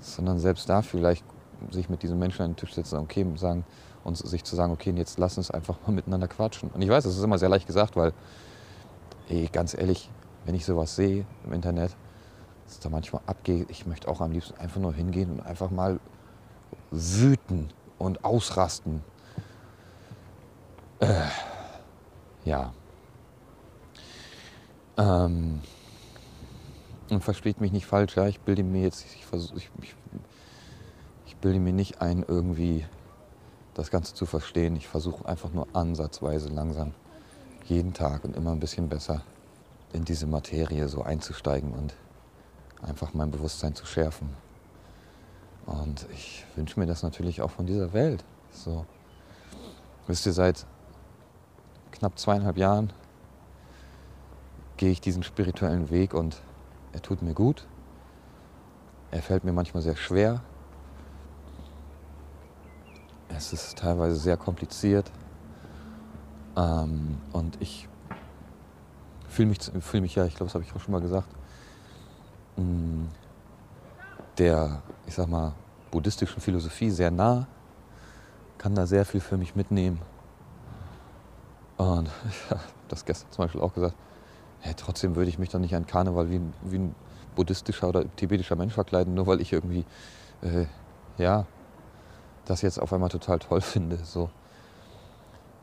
sondern 0.00 0.38
selbst 0.38 0.68
da 0.68 0.82
vielleicht 0.82 1.24
sich 1.70 1.88
mit 1.88 2.02
diesen 2.02 2.18
Menschen 2.18 2.42
an 2.42 2.50
den 2.50 2.56
Tisch 2.56 2.74
setzen 2.74 2.98
okay, 2.98 3.24
sagen, 3.36 3.64
und 4.02 4.16
sich 4.18 4.44
zu 4.44 4.56
sagen, 4.56 4.72
okay, 4.72 4.92
jetzt 4.96 5.18
lass 5.18 5.38
uns 5.38 5.50
einfach 5.50 5.76
mal 5.86 5.92
miteinander 5.92 6.28
quatschen. 6.28 6.70
Und 6.70 6.82
ich 6.82 6.90
weiß, 6.90 7.04
das 7.04 7.16
ist 7.16 7.22
immer 7.22 7.38
sehr 7.38 7.48
leicht 7.48 7.66
gesagt, 7.66 7.96
weil 7.96 8.12
ey, 9.28 9.48
ganz 9.50 9.74
ehrlich, 9.74 10.10
wenn 10.44 10.54
ich 10.54 10.64
sowas 10.64 10.96
sehe 10.96 11.24
im 11.46 11.52
Internet, 11.52 11.96
dass 12.66 12.80
da 12.80 12.88
manchmal 12.88 13.22
abgeht, 13.26 13.66
ich 13.70 13.86
möchte 13.86 14.08
auch 14.08 14.20
am 14.20 14.32
liebsten 14.32 14.58
einfach 14.58 14.80
nur 14.80 14.92
hingehen 14.92 15.30
und 15.30 15.40
einfach 15.40 15.70
mal 15.70 16.00
wüten 16.90 17.70
und 17.98 18.24
ausrasten. 18.24 19.02
Äh, 21.00 21.28
ja. 22.44 22.72
Ähm, 24.96 25.60
und 27.10 27.22
versteht 27.22 27.60
mich 27.60 27.72
nicht 27.72 27.86
falsch, 27.86 28.16
ja, 28.16 28.26
ich 28.26 28.40
bilde 28.40 28.62
mir 28.62 28.82
jetzt, 28.82 29.04
ich, 29.14 29.26
versuch, 29.26 29.56
ich, 29.56 29.70
ich, 29.82 29.94
ich 31.26 31.36
bilde 31.36 31.60
mir 31.60 31.72
nicht 31.72 32.00
ein, 32.00 32.24
irgendwie 32.26 32.86
das 33.74 33.90
Ganze 33.90 34.14
zu 34.14 34.24
verstehen. 34.24 34.76
Ich 34.76 34.88
versuche 34.88 35.26
einfach 35.28 35.52
nur 35.52 35.66
ansatzweise 35.72 36.48
langsam 36.48 36.94
jeden 37.64 37.92
Tag 37.92 38.24
und 38.24 38.36
immer 38.36 38.52
ein 38.52 38.60
bisschen 38.60 38.88
besser 38.88 39.22
in 39.92 40.04
diese 40.04 40.26
Materie 40.26 40.88
so 40.88 41.02
einzusteigen 41.02 41.72
und 41.72 41.94
einfach 42.84 43.14
mein 43.14 43.30
Bewusstsein 43.30 43.74
zu 43.74 43.86
schärfen. 43.86 44.30
Und 45.66 46.06
ich 46.12 46.44
wünsche 46.56 46.78
mir 46.78 46.86
das 46.86 47.02
natürlich 47.02 47.40
auch 47.42 47.50
von 47.50 47.66
dieser 47.66 47.92
Welt. 47.92 48.24
So, 48.50 48.84
wisst 50.06 50.26
ihr, 50.26 50.32
seit 50.32 50.66
knapp 51.90 52.18
zweieinhalb 52.18 52.56
Jahren 52.56 52.92
gehe 54.76 54.90
ich 54.90 55.00
diesen 55.00 55.22
spirituellen 55.22 55.90
Weg 55.90 56.14
und 56.14 56.40
er 56.92 57.00
tut 57.02 57.22
mir 57.22 57.34
gut. 57.34 57.66
Er 59.10 59.22
fällt 59.22 59.44
mir 59.44 59.52
manchmal 59.52 59.82
sehr 59.82 59.96
schwer. 59.96 60.42
Es 63.28 63.52
ist 63.52 63.78
teilweise 63.78 64.16
sehr 64.16 64.36
kompliziert. 64.36 65.10
Ähm, 66.56 67.18
und 67.32 67.60
ich 67.60 67.88
fühle 69.28 69.48
mich, 69.48 69.60
fühl 69.80 70.00
mich 70.00 70.14
ja, 70.14 70.24
ich 70.24 70.34
glaube, 70.34 70.46
das 70.46 70.54
habe 70.54 70.64
ich 70.64 70.74
auch 70.74 70.80
schon 70.80 70.92
mal 70.92 71.00
gesagt, 71.00 71.28
der, 74.38 74.82
ich 75.06 75.14
sag 75.14 75.28
mal, 75.28 75.52
buddhistischen 75.90 76.40
Philosophie 76.40 76.90
sehr 76.90 77.10
nah, 77.10 77.46
kann 78.58 78.74
da 78.74 78.86
sehr 78.86 79.04
viel 79.04 79.20
für 79.20 79.36
mich 79.36 79.54
mitnehmen. 79.54 80.00
Und 81.76 82.08
ich 82.28 82.50
habe 82.50 82.60
das 82.88 83.04
gestern 83.04 83.30
zum 83.30 83.44
Beispiel 83.44 83.60
auch 83.60 83.74
gesagt, 83.74 83.94
hey, 84.60 84.74
trotzdem 84.76 85.16
würde 85.16 85.28
ich 85.28 85.38
mich 85.38 85.50
doch 85.50 85.58
nicht 85.58 85.74
an 85.74 85.86
Karneval 85.86 86.30
wie, 86.30 86.40
wie 86.62 86.78
ein 86.78 86.94
buddhistischer 87.34 87.88
oder 87.88 88.04
tibetischer 88.16 88.56
Mensch 88.56 88.74
verkleiden, 88.74 89.14
nur 89.14 89.26
weil 89.26 89.40
ich 89.40 89.52
irgendwie, 89.52 89.84
äh, 90.42 90.66
ja, 91.18 91.46
das 92.44 92.62
jetzt 92.62 92.78
auf 92.78 92.92
einmal 92.92 93.08
total 93.08 93.38
toll 93.38 93.60
finde. 93.60 93.98
So. 94.04 94.30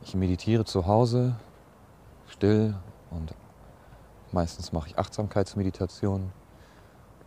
Ich 0.03 0.15
meditiere 0.15 0.65
zu 0.65 0.87
Hause, 0.87 1.35
still 2.27 2.75
und 3.11 3.33
meistens 4.31 4.71
mache 4.71 4.87
ich 4.89 4.97
Achtsamkeitsmeditation 4.97 6.31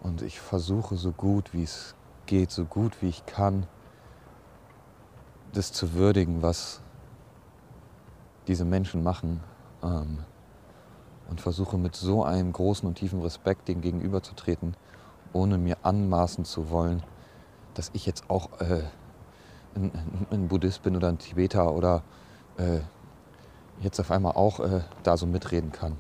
und 0.05 0.23
ich 0.23 0.39
versuche 0.39 0.97
so 0.97 1.11
gut 1.11 1.53
wie 1.53 1.65
es 1.65 1.95
geht, 2.27 2.51
so 2.51 2.67
gut 2.67 3.01
wie 3.01 3.09
ich 3.09 3.27
kann, 3.27 3.67
das 5.53 5.73
zu 5.73 5.95
würdigen, 5.95 6.43
was 6.43 6.81
diese 8.47 8.65
Menschen 8.65 9.03
machen. 9.03 9.41
Ähm, 9.83 10.19
und 11.31 11.41
versuche 11.41 11.79
mit 11.79 11.97
so 11.97 12.23
einem 12.23 12.53
großen 12.53 12.87
und 12.87 12.97
tiefen 12.97 13.23
Respekt 13.23 13.67
dem 13.69 13.81
gegenüberzutreten, 13.81 14.77
ohne 15.33 15.57
mir 15.57 15.79
anmaßen 15.83 16.45
zu 16.45 16.69
wollen, 16.69 17.03
dass 17.73 17.91
ich 17.95 18.05
jetzt 18.05 18.29
auch 18.29 18.61
äh, 18.61 18.83
ein, 19.75 19.91
ein, 20.31 20.49
Buddhist 20.49 20.83
bin 20.83 20.97
oder 20.97 21.09
ein 21.09 21.17
Tibeter 21.17 21.73
oder 21.73 22.03
äh, 22.59 22.81
jetzt 23.81 23.99
auf 24.01 24.11
einmal 24.11 24.33
auch 24.33 24.61
äh, 24.61 24.83
da 25.03 25.17
so 25.17 25.27
mitreden 25.27 25.73
kann. 25.73 25.97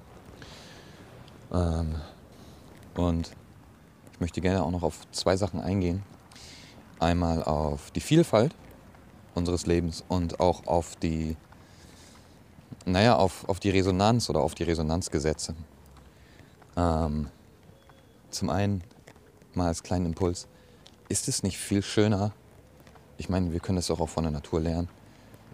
Ähm, 1.51 1.95
und 2.97 3.31
ich 4.14 4.20
möchte 4.20 4.40
gerne 4.40 4.62
auch 4.62 4.70
noch 4.70 4.85
auf 4.85 5.11
zwei 5.11 5.37
Sachen 5.37 5.61
eingehen. 5.61 6.05
Einmal 7.00 7.42
auf 7.42 7.90
die 7.90 8.00
Vielfalt 8.00 8.55
unseres 9.35 9.66
Lebens 9.66 10.05
und 10.07 10.38
auch 10.38 10.68
auf 10.68 10.94
die, 10.94 11.37
naja, 12.87 13.16
auf, 13.16 13.48
auf 13.48 13.59
die 13.59 13.70
Resonanz 13.70 14.31
oder 14.31 14.40
auf 14.40 14.55
die 14.55 14.62
Resonanzgesetze. 14.62 15.57
Ähm, 16.77 17.29
zum 18.31 18.50
einen 18.50 18.85
mal 19.53 19.66
als 19.66 19.83
kleinen 19.83 20.07
Impuls, 20.07 20.46
ist 21.09 21.27
es 21.27 21.42
nicht 21.42 21.59
viel 21.59 21.83
schöner, 21.83 22.33
ich 23.18 23.29
meine, 23.29 23.53
wir 23.53 23.59
können 23.59 23.77
das 23.77 23.90
auch 23.90 24.09
von 24.09 24.22
der 24.22 24.33
Natur 24.33 24.61
lernen, 24.61 24.88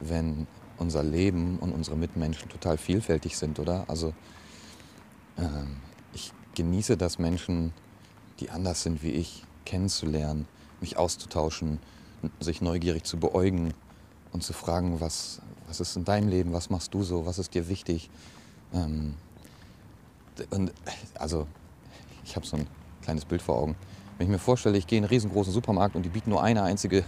wenn 0.01 0.47
unser 0.77 1.03
Leben 1.03 1.59
und 1.61 1.73
unsere 1.73 1.97
Mitmenschen 1.97 2.51
total 2.51 2.77
vielfältig 2.77 3.39
sind, 3.39 3.59
oder? 3.59 3.85
Also 3.89 4.13
ähm, 5.39 5.77
ich 6.13 6.33
genieße 6.55 6.99
das, 6.99 7.19
Menschen, 7.19 7.73
die 8.41 8.51
anders 8.51 8.83
sind 8.83 9.03
wie 9.03 9.11
ich, 9.11 9.45
kennenzulernen, 9.65 10.47
mich 10.81 10.97
auszutauschen, 10.97 11.79
sich 12.41 12.61
neugierig 12.61 13.05
zu 13.05 13.19
beäugen 13.19 13.75
und 14.33 14.43
zu 14.43 14.53
fragen, 14.53 15.01
was, 15.01 15.41
was 15.67 15.81
ist 15.81 15.97
in 15.97 16.05
deinem 16.05 16.29
Leben, 16.29 16.53
was 16.53 16.71
machst 16.71 16.95
du 16.95 17.03
so, 17.03 17.27
was 17.27 17.39
ist 17.39 17.55
dir 17.55 17.69
wichtig. 17.69 18.11
Ähm, 18.73 19.15
und 20.51 20.73
also 21.15 21.47
ich 22.25 22.37
habe 22.37 22.47
so 22.47 22.57
ein 22.57 22.67
kleines 23.03 23.25
Bild 23.25 23.43
vor 23.43 23.57
Augen. 23.57 23.77
Wenn 24.17 24.27
ich 24.27 24.31
mir 24.31 24.39
vorstelle, 24.39 24.79
ich 24.79 24.87
gehe 24.87 24.99
in 24.99 25.05
einen 25.05 25.11
riesengroßen 25.11 25.53
Supermarkt 25.53 25.97
und 25.97 26.03
die 26.03 26.09
bieten 26.09 26.31
nur 26.31 26.43
eine 26.43 26.63
einzige 26.63 27.05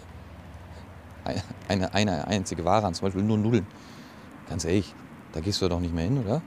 eine, 1.68 1.94
eine 1.94 2.26
einzige 2.26 2.64
Ware 2.64 2.86
an, 2.86 2.94
zum 2.94 3.06
Beispiel 3.06 3.22
nur 3.22 3.38
Nudeln. 3.38 3.66
Ganz 4.48 4.64
ehrlich, 4.64 4.94
da 5.32 5.40
gehst 5.40 5.62
du 5.62 5.68
doch 5.68 5.80
nicht 5.80 5.94
mehr 5.94 6.04
hin, 6.04 6.18
oder? 6.18 6.42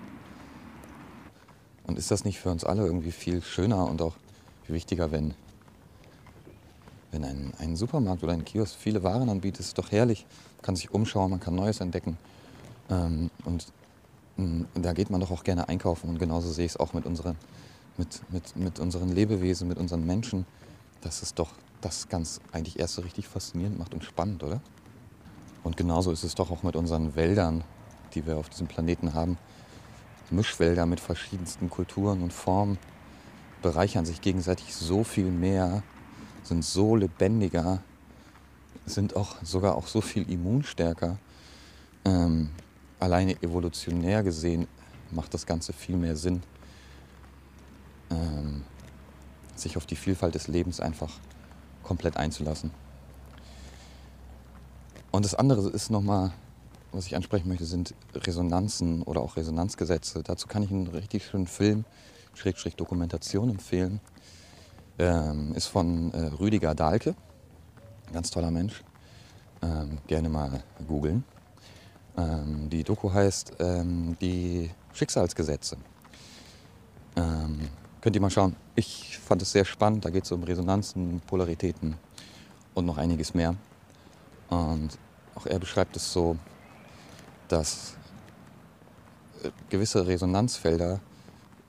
Und 1.84 1.98
ist 1.98 2.12
das 2.12 2.26
nicht 2.26 2.40
für 2.40 2.50
uns 2.50 2.64
alle 2.64 2.86
irgendwie 2.86 3.12
viel 3.12 3.42
schöner 3.42 3.88
und 3.88 4.02
auch 4.02 4.16
viel 4.66 4.76
wichtiger, 4.76 5.12
wenn, 5.12 5.34
wenn 7.12 7.24
ein, 7.24 7.54
ein 7.60 7.76
Supermarkt 7.76 8.24
oder 8.24 8.34
ein 8.34 8.46
Kiosk 8.46 8.76
viele 8.78 9.04
Waren 9.04 9.30
anbietet? 9.30 9.62
Ist 9.62 9.78
doch 9.78 9.92
herrlich. 9.92 10.26
Man 10.58 10.64
kann 10.64 10.76
sich 10.76 10.92
umschauen, 10.92 11.30
man 11.30 11.40
kann 11.40 11.56
Neues 11.56 11.80
entdecken. 11.80 12.18
Ähm, 12.90 13.30
und, 13.46 13.68
und 14.38 14.62
mm, 14.76 14.82
da 14.82 14.94
geht 14.94 15.10
man 15.10 15.22
doch 15.22 15.32
auch 15.32 15.44
gerne 15.44 15.70
einkaufen. 15.70 16.10
Und 16.10 16.20
genauso 16.20 16.52
sehe 16.52 16.66
ich 16.66 16.74
es 16.74 16.78
auch 16.78 16.94
mit 16.94 17.06
unseren, 17.06 17.36
mit, 17.98 18.22
mit, 18.32 18.56
mit 18.56 18.80
unseren 18.80 19.10
Lebewesen, 19.10 19.68
mit 19.68 19.78
unseren 19.78 20.06
Menschen. 20.06 20.46
Das 21.02 21.22
ist 21.22 21.38
doch 21.38 21.52
das 21.82 22.10
ganz 22.10 22.42
eigentlich 22.52 22.80
erst 22.80 22.96
so 22.96 23.04
richtig 23.04 23.28
faszinierend 23.28 23.78
macht 23.78 23.94
und 23.94 24.04
spannend, 24.04 24.44
oder? 24.44 24.62
Und 25.64 25.78
genauso 25.78 26.12
ist 26.12 26.24
es 26.24 26.36
doch 26.36 26.52
auch 26.52 26.64
mit 26.64 26.76
unseren 26.76 27.16
Wäldern, 27.16 27.64
die 28.14 28.26
wir 28.26 28.38
auf 28.38 28.50
diesem 28.50 28.68
Planeten 28.68 29.14
haben. 29.14 29.38
Mischwälder 30.32 30.88
mit 30.88 31.00
verschiedensten 31.00 31.70
Kulturen 31.70 32.24
und 32.24 32.34
Formen 32.34 32.80
bereichern 33.62 34.06
sich 34.06 34.22
gegenseitig 34.22 34.74
so 34.76 35.04
viel 35.04 35.32
mehr, 35.32 35.84
sind 36.44 36.64
so 36.64 36.96
lebendiger, 36.96 37.82
sind 38.86 39.16
auch 39.16 39.36
sogar 39.44 39.76
auch 39.76 39.88
so 39.88 40.02
viel 40.02 40.30
immunstärker. 40.30 41.18
Ähm, 42.06 42.50
alleine 43.00 43.42
evolutionär 43.42 44.24
gesehen 44.24 44.68
macht 45.12 45.34
das 45.34 45.46
Ganze 45.46 45.74
viel 45.74 45.98
mehr 45.98 46.16
Sinn, 46.16 46.44
ähm, 48.12 48.64
sich 49.56 49.78
auf 49.78 49.86
die 49.86 49.96
Vielfalt 49.96 50.36
des 50.36 50.48
Lebens 50.48 50.80
einfach 50.80 51.12
komplett 51.84 52.18
einzulassen. 52.18 52.72
Und 55.12 55.24
das 55.24 55.34
andere 55.34 55.70
ist 55.70 55.90
nochmal, 55.90 56.34
was 56.92 57.06
ich 57.08 57.16
ansprechen 57.16 57.48
möchte, 57.48 57.66
sind 57.66 57.94
Resonanzen 58.14 59.02
oder 59.04 59.22
auch 59.22 59.38
Resonanzgesetze. 59.38 60.24
Dazu 60.24 60.48
kann 60.48 60.64
ich 60.64 60.72
einen 60.72 60.88
richtig 60.88 61.26
schönen 61.26 61.48
Film, 61.48 61.86
Schrägstrich 62.36 62.76
Dokumentation 62.76 63.50
empfehlen. 63.50 64.00
Ähm, 64.98 65.54
ist 65.56 65.68
von 65.68 66.14
äh, 66.14 66.28
Rüdiger 66.40 66.76
Dahlke, 66.76 67.16
ganz 68.14 68.32
toller 68.32 68.52
Mensch. 68.52 68.84
Ähm, 69.62 69.98
gerne 70.08 70.30
mal 70.30 70.64
googeln. 70.88 71.24
Ähm, 72.18 72.70
die 72.70 72.84
Doku 72.84 73.12
heißt 73.12 73.54
ähm, 73.60 74.16
Die 74.22 74.70
Schicksalsgesetze. 74.94 75.78
Ähm, 77.18 77.70
Könnt 78.06 78.16
ihr 78.16 78.22
mal 78.22 78.30
schauen. 78.30 78.56
Ich 78.76 79.18
fand 79.18 79.42
es 79.42 79.52
sehr 79.52 79.66
spannend. 79.66 80.06
Da 80.06 80.12
geht 80.12 80.26
es 80.26 80.32
um 80.32 80.44
Resonanzen, 80.44 81.22
Polaritäten 81.26 81.96
und 82.76 82.86
noch 82.86 83.00
einiges 83.00 83.34
mehr. 83.34 83.56
Und 84.48 84.90
auch 85.34 85.48
er 85.48 85.58
beschreibt 85.58 85.96
es 85.96 86.14
so, 86.14 86.38
dass 87.48 87.98
äh, 89.42 89.50
gewisse 89.70 90.06
Resonanzfelder 90.06 91.00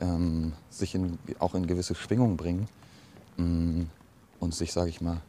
ähm, 0.01 0.53
sich 0.71 0.95
in, 0.95 1.19
auch 1.39 1.55
in 1.55 1.67
gewisse 1.67 1.95
Schwingungen 1.95 2.37
bringen 2.37 2.69
ähm, 3.39 3.91
und 4.41 4.55
sich, 4.55 4.73
sage 4.73 4.91
ich 4.91 5.01
mal, 5.01 5.21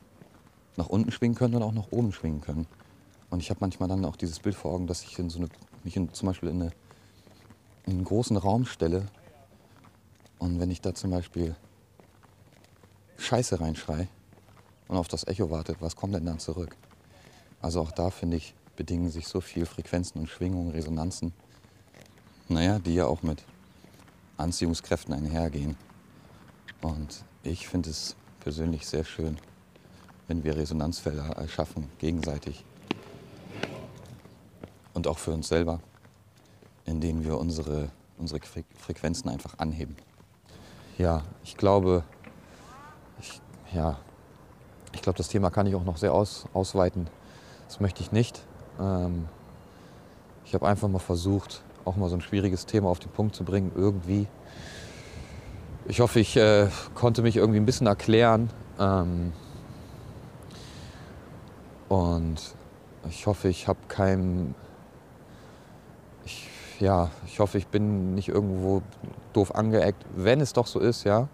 nach 0.76 0.88
unten 0.88 1.12
schwingen 1.12 1.36
können 1.36 1.56
und 1.56 1.64
auch 1.64 1.74
nach 1.74 1.92
oben 1.92 2.12
schwingen 2.12 2.42
können. 2.42 2.68
Und 3.30 3.42
ich 3.42 3.50
habe 3.50 3.60
manchmal 3.62 3.90
dann 3.90 4.06
auch 4.06 4.16
dieses 4.16 4.40
Bild 4.40 4.56
vor 4.56 4.74
Augen, 4.74 4.88
dass 4.88 5.04
ich 5.04 5.18
in 5.20 5.30
so 5.30 5.40
eine, 5.40 5.50
mich 5.84 5.96
in, 5.96 6.14
zum 6.14 6.28
Beispiel 6.28 6.50
in, 6.50 6.62
eine, 6.62 6.72
in 7.86 7.94
einen 7.94 8.04
großen 8.04 8.38
Raum 8.38 8.66
stelle 8.66 9.08
und 10.40 10.60
wenn 10.60 10.72
ich 10.72 10.82
da 10.82 10.94
zum 10.94 11.12
Beispiel 11.12 11.56
Scheiße 13.18 13.60
reinschrei 13.60 14.08
und 14.88 14.98
auf 14.98 15.08
das 15.08 15.26
Echo 15.28 15.50
wartet, 15.50 15.78
was 15.82 15.96
kommt 15.96 16.14
denn 16.14 16.26
dann 16.26 16.40
zurück? 16.40 16.76
Also 17.62 17.82
auch 17.82 17.92
da 17.92 18.12
finde 18.12 18.38
ich, 18.38 18.54
bedingen 18.76 19.10
sich 19.10 19.28
so 19.28 19.42
viel 19.42 19.66
Frequenzen 19.66 20.20
und 20.20 20.30
Schwingungen, 20.30 20.72
Resonanzen, 20.72 21.34
naja, 22.48 22.80
die 22.80 22.94
ja 22.94 23.08
auch 23.08 23.24
mit 23.24 23.44
Anziehungskräften 24.38 25.14
einhergehen. 25.14 25.76
Und 26.82 27.24
ich 27.44 27.68
finde 27.68 27.90
es 27.90 28.16
persönlich 28.40 28.88
sehr 28.88 29.04
schön, 29.04 29.38
wenn 30.28 30.44
wir 30.44 30.56
Resonanzfelder 30.56 31.24
erschaffen, 31.38 31.90
gegenseitig. 32.00 32.64
Und 34.94 35.08
auch 35.08 35.18
für 35.18 35.32
uns 35.32 35.48
selber, 35.48 35.80
in 36.86 37.02
denen 37.02 37.24
wir 37.24 37.38
unsere, 37.38 37.90
unsere 38.18 38.40
Frequenzen 38.78 39.30
einfach 39.30 39.60
anheben 39.60 39.96
ja, 40.98 41.22
ich 41.44 41.58
glaube, 41.58 42.04
ich, 43.20 43.40
ja, 43.74 43.98
ich 44.94 45.02
glaube, 45.02 45.18
das 45.18 45.28
Thema 45.28 45.50
kann 45.52 45.68
ich 45.68 45.76
auch 45.76 45.84
noch 45.84 45.98
sehr 45.98 46.14
aus, 46.14 46.46
ausweiten. 46.54 47.10
Das 47.68 47.80
möchte 47.80 48.02
ich 48.02 48.12
nicht. 48.12 48.42
Ähm, 48.80 49.28
ich 50.46 50.54
habe 50.54 50.68
einfach 50.68 50.88
mal 50.88 51.00
versucht, 51.00 51.62
auch 51.88 51.96
mal 51.96 52.10
so 52.10 52.16
ein 52.16 52.22
schwieriges 52.22 52.66
Thema 52.66 52.90
auf 52.90 53.00
den 53.00 53.12
Punkt 53.12 53.36
zu 53.36 53.44
bringen, 53.44 53.72
irgendwie. 53.76 54.28
Ich 55.88 56.02
hoffe, 56.02 56.20
ich 56.20 56.36
äh, 56.36 56.68
konnte 56.94 57.22
mich 57.22 57.38
irgendwie 57.38 57.60
ein 57.60 57.66
bisschen 57.66 57.88
erklären. 57.88 58.50
Ähm, 58.78 59.32
und 61.88 62.36
ich 63.10 63.26
hoffe, 63.26 63.48
ich 63.48 63.68
habe 63.70 63.80
keinen. 63.88 64.54
Ich, 66.26 66.50
ja, 66.80 67.10
ich 67.26 67.40
hoffe, 67.40 67.58
ich 67.58 67.68
bin 67.68 68.16
nicht 68.16 68.28
irgendwo 68.28 68.82
doof 69.32 69.56
angeeckt. 69.56 70.06
Wenn 70.14 70.42
es 70.42 70.52
doch 70.52 70.68
so 70.68 70.80
ist, 70.80 71.06
ja, 71.06 71.30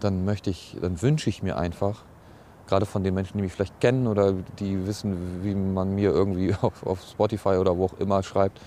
dann 0.00 0.24
möchte 0.24 0.48
ich, 0.48 0.78
dann 0.80 1.02
wünsche 1.02 1.28
ich 1.28 1.42
mir 1.42 1.58
einfach, 1.58 2.04
gerade 2.66 2.86
von 2.86 3.04
den 3.04 3.12
Menschen, 3.12 3.36
die 3.36 3.42
mich 3.42 3.52
vielleicht 3.52 3.78
kennen 3.80 4.06
oder 4.06 4.32
die 4.58 4.86
wissen, 4.86 5.44
wie 5.44 5.54
man 5.54 5.94
mir 5.94 6.10
irgendwie 6.10 6.54
auf, 6.62 6.86
auf 6.86 7.02
Spotify 7.02 7.56
oder 7.56 7.76
wo 7.76 7.84
auch 7.84 8.00
immer 8.00 8.22
schreibt, 8.22 8.58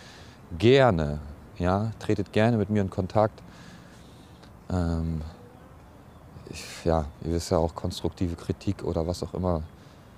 gerne, 0.58 1.20
ja, 1.58 1.92
tretet 2.00 2.32
gerne 2.32 2.58
mit 2.58 2.70
mir 2.70 2.82
in 2.82 2.90
Kontakt. 2.90 3.42
Ähm, 4.72 5.22
ich, 6.50 6.86
ja, 6.86 7.06
ihr 7.24 7.34
wisst 7.34 7.52
ja 7.52 7.58
auch, 7.58 7.76
konstruktive 7.76 8.36
Kritik 8.36 8.84
oder 8.84 9.08
was 9.08 9.24
auch 9.24 9.34
immer, 9.34 9.64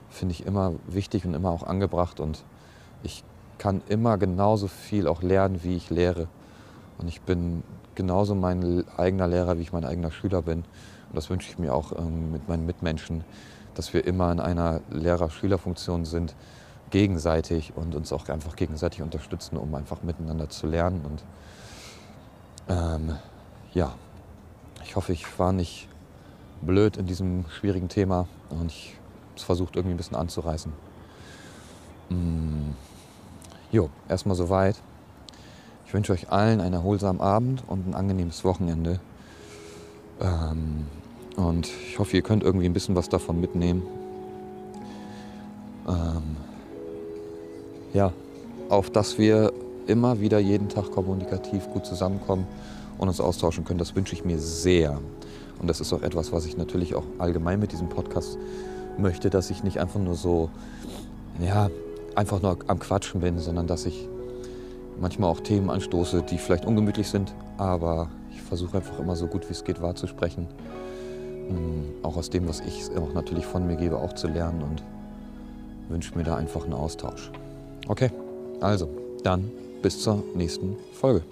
finde 0.10 0.34
ich 0.34 0.46
immer 0.46 0.74
wichtig 0.88 1.26
und 1.26 1.34
immer 1.34 1.50
auch 1.50 1.63
angebracht 1.63 2.20
und 2.20 2.44
ich 3.04 3.24
kann 3.58 3.82
immer 3.89 4.18
genauso 4.18 4.68
viel 4.68 5.08
auch 5.08 5.22
lernen, 5.22 5.63
wie 5.63 5.76
ich 5.76 5.89
lehre. 5.89 6.28
Und 6.98 7.08
ich 7.08 7.22
bin 7.22 7.63
genauso 7.96 8.36
mein 8.36 8.86
eigener 8.98 9.28
Lehrer, 9.28 9.58
wie 9.58 9.62
ich 9.62 9.74
mein 9.74 9.86
eigener 9.86 10.12
Schüler 10.12 10.42
bin. 10.42 10.60
Und 10.60 11.15
das 11.15 11.30
wünsche 11.30 11.50
ich 11.50 11.60
mir 11.60 11.74
auch 11.74 11.92
ähm, 11.98 12.32
mit 12.32 12.48
meinen 12.48 12.65
Mitmenschen, 12.65 13.24
dass 13.76 13.94
wir 13.94 14.06
immer 14.06 14.32
in 14.32 14.39
einer 14.39 14.82
Lehrer-Schüler-Funktion 14.89 16.06
sind, 16.06 16.36
gegenseitig 16.89 17.73
und 17.75 17.95
uns 17.95 18.12
auch 18.13 18.28
einfach 18.30 18.56
gegenseitig 18.56 19.02
unterstützen, 19.02 19.58
um 19.58 19.73
einfach 19.75 20.04
miteinander 20.04 20.49
zu 20.49 20.67
lernen. 20.67 21.02
Und 21.06 21.23
ähm, 22.67 23.15
ja, 23.73 23.93
ich 24.84 24.95
hoffe, 24.95 25.13
ich 25.13 25.39
war 25.39 25.52
nicht 25.52 25.88
blöd 26.62 26.97
in 26.97 27.06
diesem 27.06 27.45
schwierigen 27.49 27.89
Thema 27.89 28.28
und 28.49 28.71
ich 28.71 28.89
habe 28.89 29.38
es 29.38 29.43
versucht 29.43 29.75
irgendwie 29.75 29.93
ein 29.93 29.97
bisschen 29.97 30.17
anzureißen. 30.17 30.73
Mm, 32.10 32.71
jo, 33.71 33.89
erstmal 34.08 34.36
soweit. 34.36 34.82
Ich 35.86 35.93
wünsche 35.93 36.13
euch 36.13 36.32
allen 36.32 36.62
einen 36.62 36.73
erholsamen 36.73 37.21
Abend 37.21 37.63
und 37.67 37.88
ein 37.88 37.95
angenehmes 37.95 38.43
Wochenende. 38.43 38.99
Ähm, 40.19 40.86
und 41.36 41.67
ich 41.88 41.97
hoffe, 41.97 42.17
ihr 42.17 42.21
könnt 42.21 42.43
irgendwie 42.43 42.65
ein 42.65 42.73
bisschen 42.73 42.95
was 42.95 43.10
davon 43.10 43.39
mitnehmen. 43.39 43.84
Ähm, 45.88 46.38
ja, 47.93 48.13
auf 48.69 48.89
dass 48.89 49.17
wir 49.17 49.52
immer 49.88 50.19
wieder 50.19 50.39
jeden 50.39 50.69
Tag 50.69 50.91
kommunikativ 50.91 51.67
gut 51.69 51.86
zusammenkommen 51.86 52.45
und 52.97 53.08
uns 53.08 53.19
austauschen 53.19 53.65
können. 53.65 53.80
Das 53.80 53.95
wünsche 53.95 54.13
ich 54.13 54.23
mir 54.23 54.38
sehr. 54.38 54.99
Und 55.60 55.67
das 55.67 55.82
ist 55.82 55.91
auch 55.91 56.04
etwas, 56.04 56.32
was 56.32 56.45
ich 56.45 56.58
natürlich 56.58 56.95
auch 56.95 57.04
allgemein 57.17 57.60
mit 57.60 57.71
diesem 57.71 57.89
Podcast 57.89 58.38
möchte, 58.97 59.30
dass 59.30 59.49
ich 59.49 59.63
nicht 59.63 59.80
einfach 59.80 59.99
nur 59.99 60.15
so, 60.15 60.49
ja, 61.39 61.69
einfach 62.15 62.41
nur 62.41 62.58
am 62.67 62.80
Quatschen 62.80 63.21
bin, 63.21 63.39
sondern 63.39 63.67
dass 63.67 63.86
ich 63.86 64.08
manchmal 64.99 65.30
auch 65.30 65.39
Themen 65.39 65.69
anstoße, 65.69 66.23
die 66.23 66.38
vielleicht 66.38 66.65
ungemütlich 66.65 67.08
sind, 67.10 67.34
aber 67.58 68.10
ich 68.32 68.41
versuche 68.41 68.78
einfach 68.78 68.99
immer 68.99 69.15
so 69.15 69.28
gut 69.28 69.47
wie 69.49 69.54
es 69.54 69.63
geht 69.63 69.82
wahrzusprechen. 69.82 70.47
Mm, 71.49 72.06
auch 72.06 72.17
aus 72.17 72.30
dem, 72.30 72.47
was 72.47 72.60
ich 72.62 72.89
auch 72.97 73.13
natürlich 73.13 73.45
von 73.45 73.65
mir 73.65 73.75
gebe, 73.75 73.97
auch 73.97 74.13
zu 74.13 74.28
lernen 74.28 74.62
und 74.62 74.84
wünsche 75.89 76.17
mir 76.17 76.23
da 76.23 76.36
einfach 76.36 76.63
einen 76.63 76.73
Austausch. 76.73 77.32
Okay, 77.89 78.12
also 78.62 78.88
dann 79.23 79.52
bis 79.82 79.99
zur 79.99 80.23
nächsten 80.36 80.78
Folge. 80.93 81.23